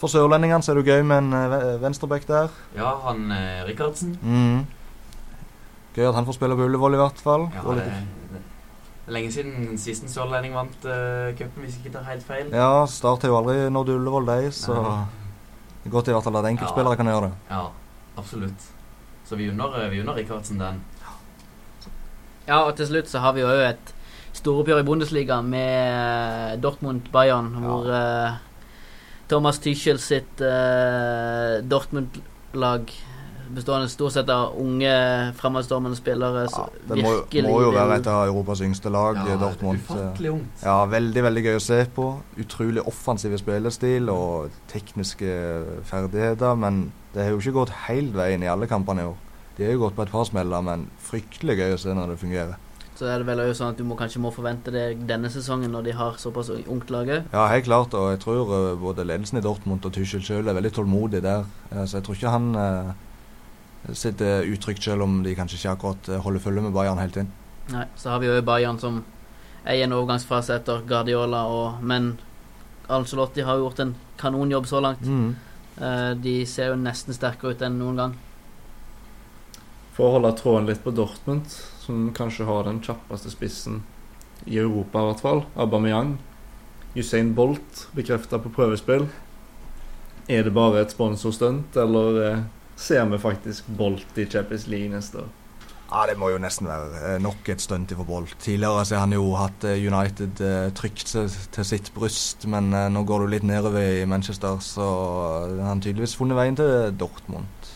for 0.00 0.08
sørlendingene 0.08 0.64
så 0.64 0.72
er 0.72 0.80
det 0.80 0.94
gøy 0.94 1.02
med 1.04 1.26
en 1.26 1.36
eh, 1.36 1.74
venstreback 1.82 2.24
der. 2.28 2.48
Ja, 2.78 2.94
han 3.04 3.28
eh, 3.34 3.64
Rikardsen. 3.68 4.14
Mm. 4.22 4.62
Gøy 5.98 6.06
at 6.08 6.14
han 6.16 6.28
får 6.28 6.38
spille 6.38 6.56
på 6.56 6.68
Ullevål 6.70 6.96
i 6.96 7.02
hvert 7.02 7.20
fall. 7.20 7.48
Ja, 7.52 7.66
det, 7.74 7.84
det 8.30 8.40
er 9.10 9.12
lenge 9.18 9.32
siden 9.34 9.76
siste 9.80 10.08
sørlending 10.12 10.52
vant 10.54 10.84
uh, 10.84 11.32
cupen, 11.36 11.64
hvis 11.64 11.78
ikke 11.80 11.94
tar 11.94 12.04
helt 12.10 12.24
feil. 12.28 12.50
ja 12.52 12.84
Start 12.92 13.24
har 13.24 13.32
jo 13.32 13.38
aldri 13.38 13.54
nådd 13.72 13.92
Ullevål, 13.94 14.28
de, 14.28 14.50
så 14.52 14.76
Nei. 14.76 14.96
det 15.82 15.88
er 15.88 15.94
godt 15.94 16.10
i 16.12 16.16
hvert 16.16 16.26
fall 16.28 16.36
at 16.40 16.48
enkeltspillere 16.52 16.92
Ja. 16.92 17.00
kan 17.00 17.10
gjøre 17.12 17.30
det. 17.30 17.38
Ja, 17.50 17.62
absolutt. 18.20 18.68
Så 19.28 19.36
vi 19.36 19.50
unner, 19.50 19.84
eh, 19.84 19.90
vi 19.92 20.00
unner 20.00 20.16
Rikardsen 20.16 20.58
den. 20.58 20.80
Ja, 22.48 22.62
og 22.62 22.76
til 22.78 22.86
slutt 22.88 23.10
så 23.10 23.20
har 23.20 23.34
vi 23.36 23.42
jo 23.42 23.50
òg 23.52 23.60
et 23.66 23.90
storoppgjør 24.38 24.80
i 24.80 24.86
Bundesliga 24.88 25.42
med 25.44 26.62
Dortmund-Bayern, 26.64 27.50
hvor 27.60 27.90
uh, 27.92 28.38
Thomas 29.28 29.58
Tychel 29.60 30.00
sitt 30.00 30.40
uh, 30.40 31.60
Dortmund-lag 31.60 32.88
bestående 33.54 33.88
stort 33.92 34.14
sett 34.14 34.30
av 34.32 34.56
unge 34.60 34.92
fremadstormende 35.38 35.98
spillere 35.98 36.46
Ja, 36.48 36.66
det 36.88 36.98
må, 37.02 37.14
må 37.48 37.60
jo 37.64 37.72
være 37.74 37.98
et 38.00 38.10
av 38.10 38.26
Europas 38.28 38.62
yngste 38.64 38.92
lag, 38.92 39.20
Ja, 39.28 39.38
Dortmund. 39.40 39.80
Ufattelig 39.84 40.32
ungt. 40.34 40.64
Ja, 40.64 40.78
veldig 40.90 41.24
veldig 41.28 41.44
gøy 41.46 41.58
å 41.58 41.64
se 41.64 41.80
på. 41.94 42.08
Utrolig 42.40 42.84
offensive 42.88 43.40
spillestil 43.40 44.10
og 44.12 44.54
tekniske 44.72 45.34
ferdigheter. 45.88 46.54
Men 46.58 46.88
det 47.14 47.24
har 47.24 47.34
jo 47.34 47.42
ikke 47.42 47.56
gått 47.62 47.74
helt 47.88 48.14
veien 48.16 48.44
i 48.44 48.50
alle 48.50 48.68
kampene 48.70 49.04
i 49.04 49.10
år. 49.10 49.18
De 49.58 49.66
har 49.66 49.74
jo 49.74 49.84
gått 49.88 49.96
på 49.98 50.06
et 50.06 50.14
par 50.14 50.26
smeller, 50.28 50.62
men 50.62 50.86
fryktelig 51.02 51.58
gøy 51.58 51.74
å 51.74 51.82
se 51.82 51.94
når 51.96 52.14
det 52.14 52.18
fungerer. 52.20 52.58
Så 52.98 53.06
er 53.06 53.20
det 53.20 53.28
vel 53.28 53.38
også 53.44 53.60
sånn 53.60 53.74
at 53.76 53.78
du 53.78 53.84
må, 53.86 53.94
kanskje 53.98 54.20
må 54.22 54.32
forvente 54.34 54.72
det 54.74 54.84
denne 55.06 55.28
sesongen 55.30 55.70
når 55.70 55.84
de 55.86 55.92
har 55.94 56.16
såpass 56.18 56.48
ungt 56.50 56.88
lag 56.90 57.10
Ja, 57.12 57.44
helt 57.46 57.68
klart. 57.68 57.94
Og 57.94 58.08
jeg 58.10 58.18
tror 58.24 58.50
eh, 58.56 58.72
både 58.78 59.06
ledelsen 59.06 59.38
i 59.38 59.42
Dortmund 59.44 59.86
og 59.86 59.94
Tyskjell 59.94 60.24
selv 60.26 60.50
er 60.50 60.56
veldig 60.58 60.72
tålmodig 60.74 61.20
der. 61.22 61.46
Eh, 61.70 61.84
så 61.86 61.98
jeg 62.00 62.06
tror 62.08 62.18
ikke 62.18 62.32
han 62.34 62.48
eh, 62.58 62.90
sitter 63.92 64.46
utrygt 64.48 64.82
selv 64.84 65.06
om 65.06 65.20
de 65.24 65.34
kanskje 65.38 65.58
ikke 65.60 65.74
akkurat 65.76 66.08
eh, 66.08 66.22
holder 66.24 66.44
følge 66.44 66.64
med 66.66 66.74
Bayern 66.76 67.00
helt 67.00 67.16
inn. 67.20 67.30
Nei, 67.72 67.84
så 67.96 68.14
har 68.14 68.22
vi 68.22 68.30
jo 68.30 68.40
Bayern 68.42 68.80
som 68.80 69.02
er 69.64 69.78
i 69.78 69.84
en 69.84 69.92
overgangsfase 69.92 70.56
etter 70.56 70.84
Guardiola, 70.88 71.44
og, 71.52 71.82
men 71.84 72.14
Ancelotti 72.88 73.44
har 73.44 73.60
gjort 73.60 73.82
en 73.84 73.94
kanonjobb 74.20 74.66
så 74.68 74.80
langt. 74.80 75.04
Mm. 75.04 75.36
Eh, 75.76 76.10
de 76.24 76.38
ser 76.48 76.72
jo 76.72 76.80
nesten 76.80 77.16
sterkere 77.16 77.54
ut 77.54 77.64
enn 77.64 77.78
noen 77.80 78.00
gang. 78.00 78.16
For 79.96 80.08
å 80.08 80.16
holde 80.16 80.32
tråden 80.38 80.68
litt 80.70 80.82
på 80.84 80.94
Dortmund, 80.94 81.50
som 81.82 82.08
kanskje 82.16 82.46
har 82.48 82.66
den 82.66 82.80
kjappeste 82.84 83.32
spissen 83.34 83.82
i 84.46 84.58
Europa, 84.58 85.02
i 85.02 85.10
hvert 85.10 85.24
fall. 85.24 85.44
Aubameyang. 85.58 86.16
Usain 86.96 87.34
Bolt 87.36 87.86
bekrefta 87.94 88.40
på 88.42 88.52
prøvespill. 88.54 89.08
Er 90.28 90.46
det 90.46 90.54
bare 90.56 90.82
et 90.82 90.94
sponsorstunt, 90.94 91.76
eller 91.76 92.22
eh, 92.24 92.46
ser 92.78 93.04
vi 93.10 93.18
faktisk 93.18 93.68
Bolt 93.78 94.18
i 94.18 94.26
Champions 94.30 94.66
League 94.70 94.88
neste 94.92 95.24
år? 95.24 95.28
Ja, 95.88 96.02
det 96.04 96.18
må 96.20 96.28
jo 96.28 96.40
nesten 96.40 96.68
være 96.68 96.98
eh, 97.00 97.20
nok 97.22 97.48
et 97.48 97.62
stunt 97.64 97.92
i 97.92 97.96
Bolt. 97.96 98.34
Tidligere 98.44 98.84
så 98.84 98.98
har 98.98 99.06
han 99.06 99.14
jo 99.16 99.30
hatt 99.40 99.64
eh, 99.64 99.80
United 99.80 100.42
eh, 100.44 100.66
trygt 100.76 101.14
til, 101.14 101.64
sitt 101.64 101.88
bryst, 101.94 102.44
men 102.44 102.68
nå 102.92 103.04
går 103.08 103.24
du 103.24 103.32
litt 103.32 103.46
nedover 103.48 104.02
i 104.02 104.04
Manchester, 104.04 104.60
så 104.60 104.88
har 105.46 105.64
han 105.70 105.80
tydeligvis 105.80 106.16
funnet 106.18 106.36
veien 106.36 106.58
til 106.60 106.92
Dortmund. 107.00 107.72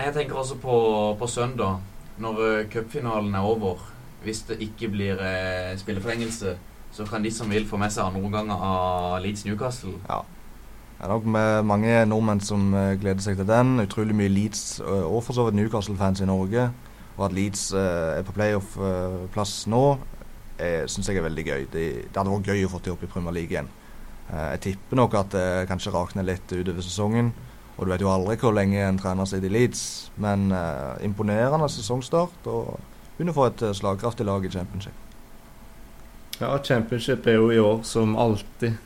Jeg 0.00 0.14
tenker 0.16 0.40
også 0.40 0.56
på, 0.58 0.74
på 1.20 1.28
søndag, 1.30 1.78
når 2.18 2.66
cupfinalen 2.72 3.34
er 3.34 3.46
over. 3.46 3.86
Hvis 4.24 4.42
det 4.48 4.58
ikke 4.60 4.90
blir 4.92 5.20
spilleforlengelse, 5.80 6.56
så 6.92 7.06
kan 7.08 7.22
de 7.24 7.30
som 7.32 7.48
vil 7.48 7.64
få 7.68 7.78
med 7.80 7.92
seg 7.92 8.10
andre 8.10 8.20
omganger 8.20 8.64
av 8.66 9.20
Leeds 9.22 9.46
Newcastle. 9.46 9.94
Ja. 10.08 10.18
Det 11.00 11.06
er 11.06 11.14
nok 11.14 11.26
med 11.32 11.62
mange 11.64 11.92
nordmenn 12.04 12.42
som 12.44 12.74
eh, 12.76 12.98
gleder 13.00 13.22
seg 13.24 13.38
til 13.38 13.46
den. 13.48 13.80
Utrolig 13.80 14.12
mye 14.12 14.28
Leeds 14.28 14.82
eh, 14.84 15.04
og 15.08 15.22
for 15.24 15.32
så 15.32 15.46
vidt 15.46 15.54
Newcastle-fans 15.56 16.20
i 16.20 16.26
Norge. 16.28 16.66
Og 17.16 17.22
at 17.24 17.32
Leeds 17.32 17.62
eh, 17.72 18.18
er 18.18 18.26
på 18.26 18.34
playoff-plass 18.36 19.54
nå, 19.72 19.84
syns 20.60 21.08
jeg 21.08 21.16
er 21.16 21.24
veldig 21.24 21.44
gøy. 21.46 21.62
Det, 21.72 21.84
det 22.04 22.20
hadde 22.20 22.34
vært 22.34 22.50
gøy 22.52 22.66
å 22.66 22.72
få 22.74 22.82
det 22.84 22.92
opp 22.92 23.04
i 23.06 23.08
Premier 23.08 23.32
League 23.32 23.54
igjen. 23.54 23.70
Jeg 24.28 24.60
tipper 24.66 24.98
nok 25.00 25.16
at 25.16 25.30
det 25.32 25.46
kanskje 25.70 25.92
rakner 25.94 26.26
litt 26.28 26.52
utover 26.52 26.84
sesongen. 26.84 27.30
Og 27.78 27.86
du 27.86 27.94
vet 27.94 28.04
jo 28.04 28.12
aldri 28.12 28.36
hvor 28.42 28.52
lenge 28.52 28.82
en 28.84 29.00
trener 29.00 29.30
sitter 29.30 29.48
i 29.48 29.54
Leeds. 29.54 29.86
Men 30.20 30.52
imponerende 31.00 31.70
sesongstart, 31.72 32.44
og 32.52 32.76
begynner 33.16 33.32
å 33.32 33.38
få 33.38 33.48
et 33.48 33.64
slagkraftig 33.80 34.28
lag 34.28 34.44
i 34.44 34.52
championship. 34.52 35.08
Ja, 36.42 36.52
Championship 36.60 37.24
er 37.24 37.40
jo 37.40 37.48
i 37.56 37.64
år 37.64 37.80
som 37.88 38.12
alltid 38.20 38.76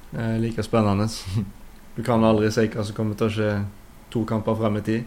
like 0.47 0.63
spennende. 0.63 1.11
Du 1.97 2.03
kan 2.03 2.25
aldri 2.25 2.51
si 2.51 2.67
hva 2.67 2.83
som 2.85 2.97
kommer 2.97 3.15
til 3.19 3.31
å 3.31 3.35
skje 3.35 3.51
to 4.11 4.25
kamper 4.27 4.57
frem 4.59 4.81
i 4.81 4.83
tid. 4.83 5.05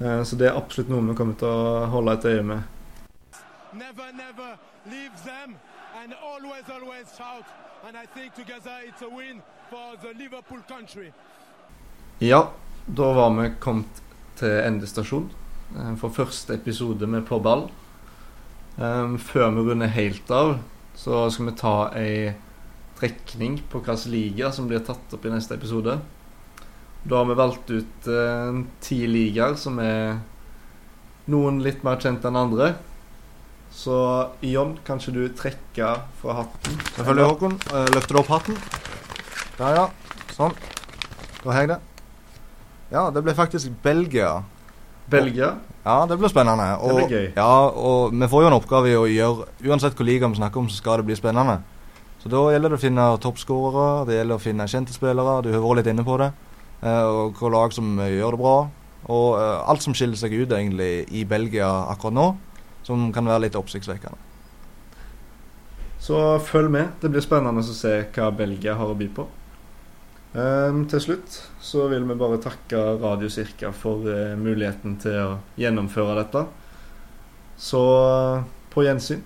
Eh, 0.00 0.22
så 0.22 0.36
det 0.36 0.50
er 0.50 0.58
absolutt 0.58 0.90
noe 0.92 1.04
vi 1.08 1.16
kommer 1.16 1.36
til 1.40 1.48
å 1.48 1.86
holde 1.92 2.18
et 2.18 2.24
øye 2.34 2.42
med. 2.42 2.62
never, 3.74 4.12
never 4.12 4.58
leave 4.86 5.16
them 5.24 5.56
and 6.02 6.14
always, 6.22 6.64
always 6.68 7.06
shout. 7.16 7.46
And 7.86 7.96
I 7.96 8.06
think 8.06 8.34
together 8.34 8.76
it's 8.86 9.02
a 9.02 9.08
win 9.08 9.42
for 9.70 9.96
the 10.02 10.12
Liverpool 10.18 10.60
country. 10.68 11.12
Ja, 12.18 12.50
da 12.86 13.12
var 13.12 13.30
vi 13.30 13.50
kommet 13.60 14.02
til 14.36 14.60
endestasjon 14.60 15.30
eh, 15.76 15.94
for 15.96 16.12
første 16.12 16.54
episode 16.54 17.06
med 17.06 17.26
På 17.26 17.40
ball. 17.40 17.68
Eh, 18.78 19.16
før 19.18 19.50
vi 19.50 19.68
runder 19.70 19.86
helt 19.86 20.30
av, 20.30 20.58
så 20.94 21.30
skal 21.30 21.50
vi 21.50 21.56
ta 21.58 21.76
ei 21.98 22.34
trekning 22.98 23.58
på 23.70 23.80
hvilken 23.82 24.12
liga 24.12 24.50
som 24.52 24.68
blir 24.70 24.82
tatt 24.84 25.14
opp 25.16 25.24
i 25.26 25.32
neste 25.32 25.56
episode. 25.58 25.98
Da 27.04 27.20
har 27.20 27.28
vi 27.28 27.36
valgt 27.36 27.70
ut 27.70 28.08
eh, 28.08 28.62
ti 28.80 29.02
ligaer 29.10 29.58
som 29.60 29.78
er 29.82 30.22
noen 31.28 31.60
litt 31.64 31.84
mer 31.84 32.00
kjent 32.00 32.24
enn 32.24 32.38
andre. 32.38 32.74
Så 33.74 33.96
Jon, 34.46 34.76
kan 34.86 35.00
ikke 35.02 35.12
du 35.12 35.24
trekke 35.34 35.90
fra 36.20 36.38
hatten? 36.38 36.78
Selvfølgelig, 36.94 37.26
Håkon. 37.32 37.58
Eh, 37.74 37.90
løfter 37.96 38.16
du 38.16 38.20
opp 38.22 38.32
hatten? 38.32 38.58
Der, 39.58 39.80
ja. 39.82 39.84
Sånn. 40.32 40.54
Da 41.42 41.52
har 41.52 41.64
jeg 41.64 41.72
det. 41.74 41.80
Ja, 42.94 43.08
det 43.12 43.24
ble 43.26 43.34
faktisk 43.36 43.72
Belgia. 43.84 44.38
Belgia. 45.10 45.56
Ja, 45.84 46.06
det 46.08 46.16
blir 46.16 46.32
spennende. 46.32 46.70
Det 46.80 46.96
blir 46.96 47.12
gøy. 47.12 47.26
Ja, 47.36 47.68
og 47.68 48.14
vi 48.14 48.28
får 48.30 48.44
jo 48.44 48.48
en 48.48 48.56
oppgave 48.56 48.88
i 48.88 48.96
å 48.96 49.04
gjøre 49.10 49.48
Uansett 49.68 49.98
hvor 49.98 50.08
liga 50.08 50.30
vi 50.30 50.38
snakker 50.38 50.62
om, 50.62 50.70
så 50.72 50.80
skal 50.80 51.02
det 51.02 51.08
bli 51.10 51.18
spennende. 51.18 51.58
Så 52.24 52.30
da 52.32 52.40
gjelder 52.48 52.72
det 52.72 52.78
å 52.78 52.80
finne 52.80 53.02
toppskårere, 53.20 54.06
det 54.08 54.14
gjelder 54.16 54.38
å 54.38 54.40
finne 54.40 54.64
kjente 54.64 54.94
spillere. 54.96 55.42
Du 55.44 55.50
har 55.52 55.60
vært 55.60 55.82
litt 55.82 55.90
inne 55.92 56.06
på 56.06 56.14
det. 56.22 56.30
Eh, 56.80 57.04
og 57.04 57.34
hvilke 57.34 57.50
lag 57.52 57.74
som 57.76 57.98
gjør 58.00 58.32
det 58.32 58.40
bra. 58.40 58.54
Og 59.12 59.26
eh, 59.36 59.58
alt 59.68 59.84
som 59.84 59.92
skiller 59.92 60.16
seg 60.16 60.32
ut 60.32 60.54
egentlig 60.56 61.04
i 61.12 61.26
Belgia 61.28 61.68
akkurat 61.92 62.16
nå, 62.16 62.24
som 62.88 63.10
kan 63.12 63.28
være 63.28 63.44
litt 63.44 63.58
oppsiktsvekkende. 63.60 64.16
Så 66.00 66.22
følg 66.48 66.72
med. 66.72 66.96
Det 67.04 67.12
blir 67.12 67.24
spennende 67.24 67.60
å 67.60 67.76
se 67.76 67.92
hva 68.16 68.30
Belgia 68.32 68.78
har 68.80 68.88
å 68.88 68.96
by 68.96 69.10
på. 69.20 69.28
Um, 70.32 70.80
til 70.90 71.04
slutt 71.04 71.36
så 71.62 71.84
vil 71.92 72.08
vi 72.08 72.16
bare 72.18 72.40
takke 72.42 72.80
Radio 73.04 73.28
Cirka 73.30 73.68
for 73.76 74.02
uh, 74.08 74.32
muligheten 74.34 74.96
til 75.04 75.20
å 75.20 75.36
gjennomføre 75.60 76.16
dette. 76.24 76.46
Så 77.60 77.84
uh, 77.84 78.48
på 78.72 78.88
gjensyn. 78.88 79.22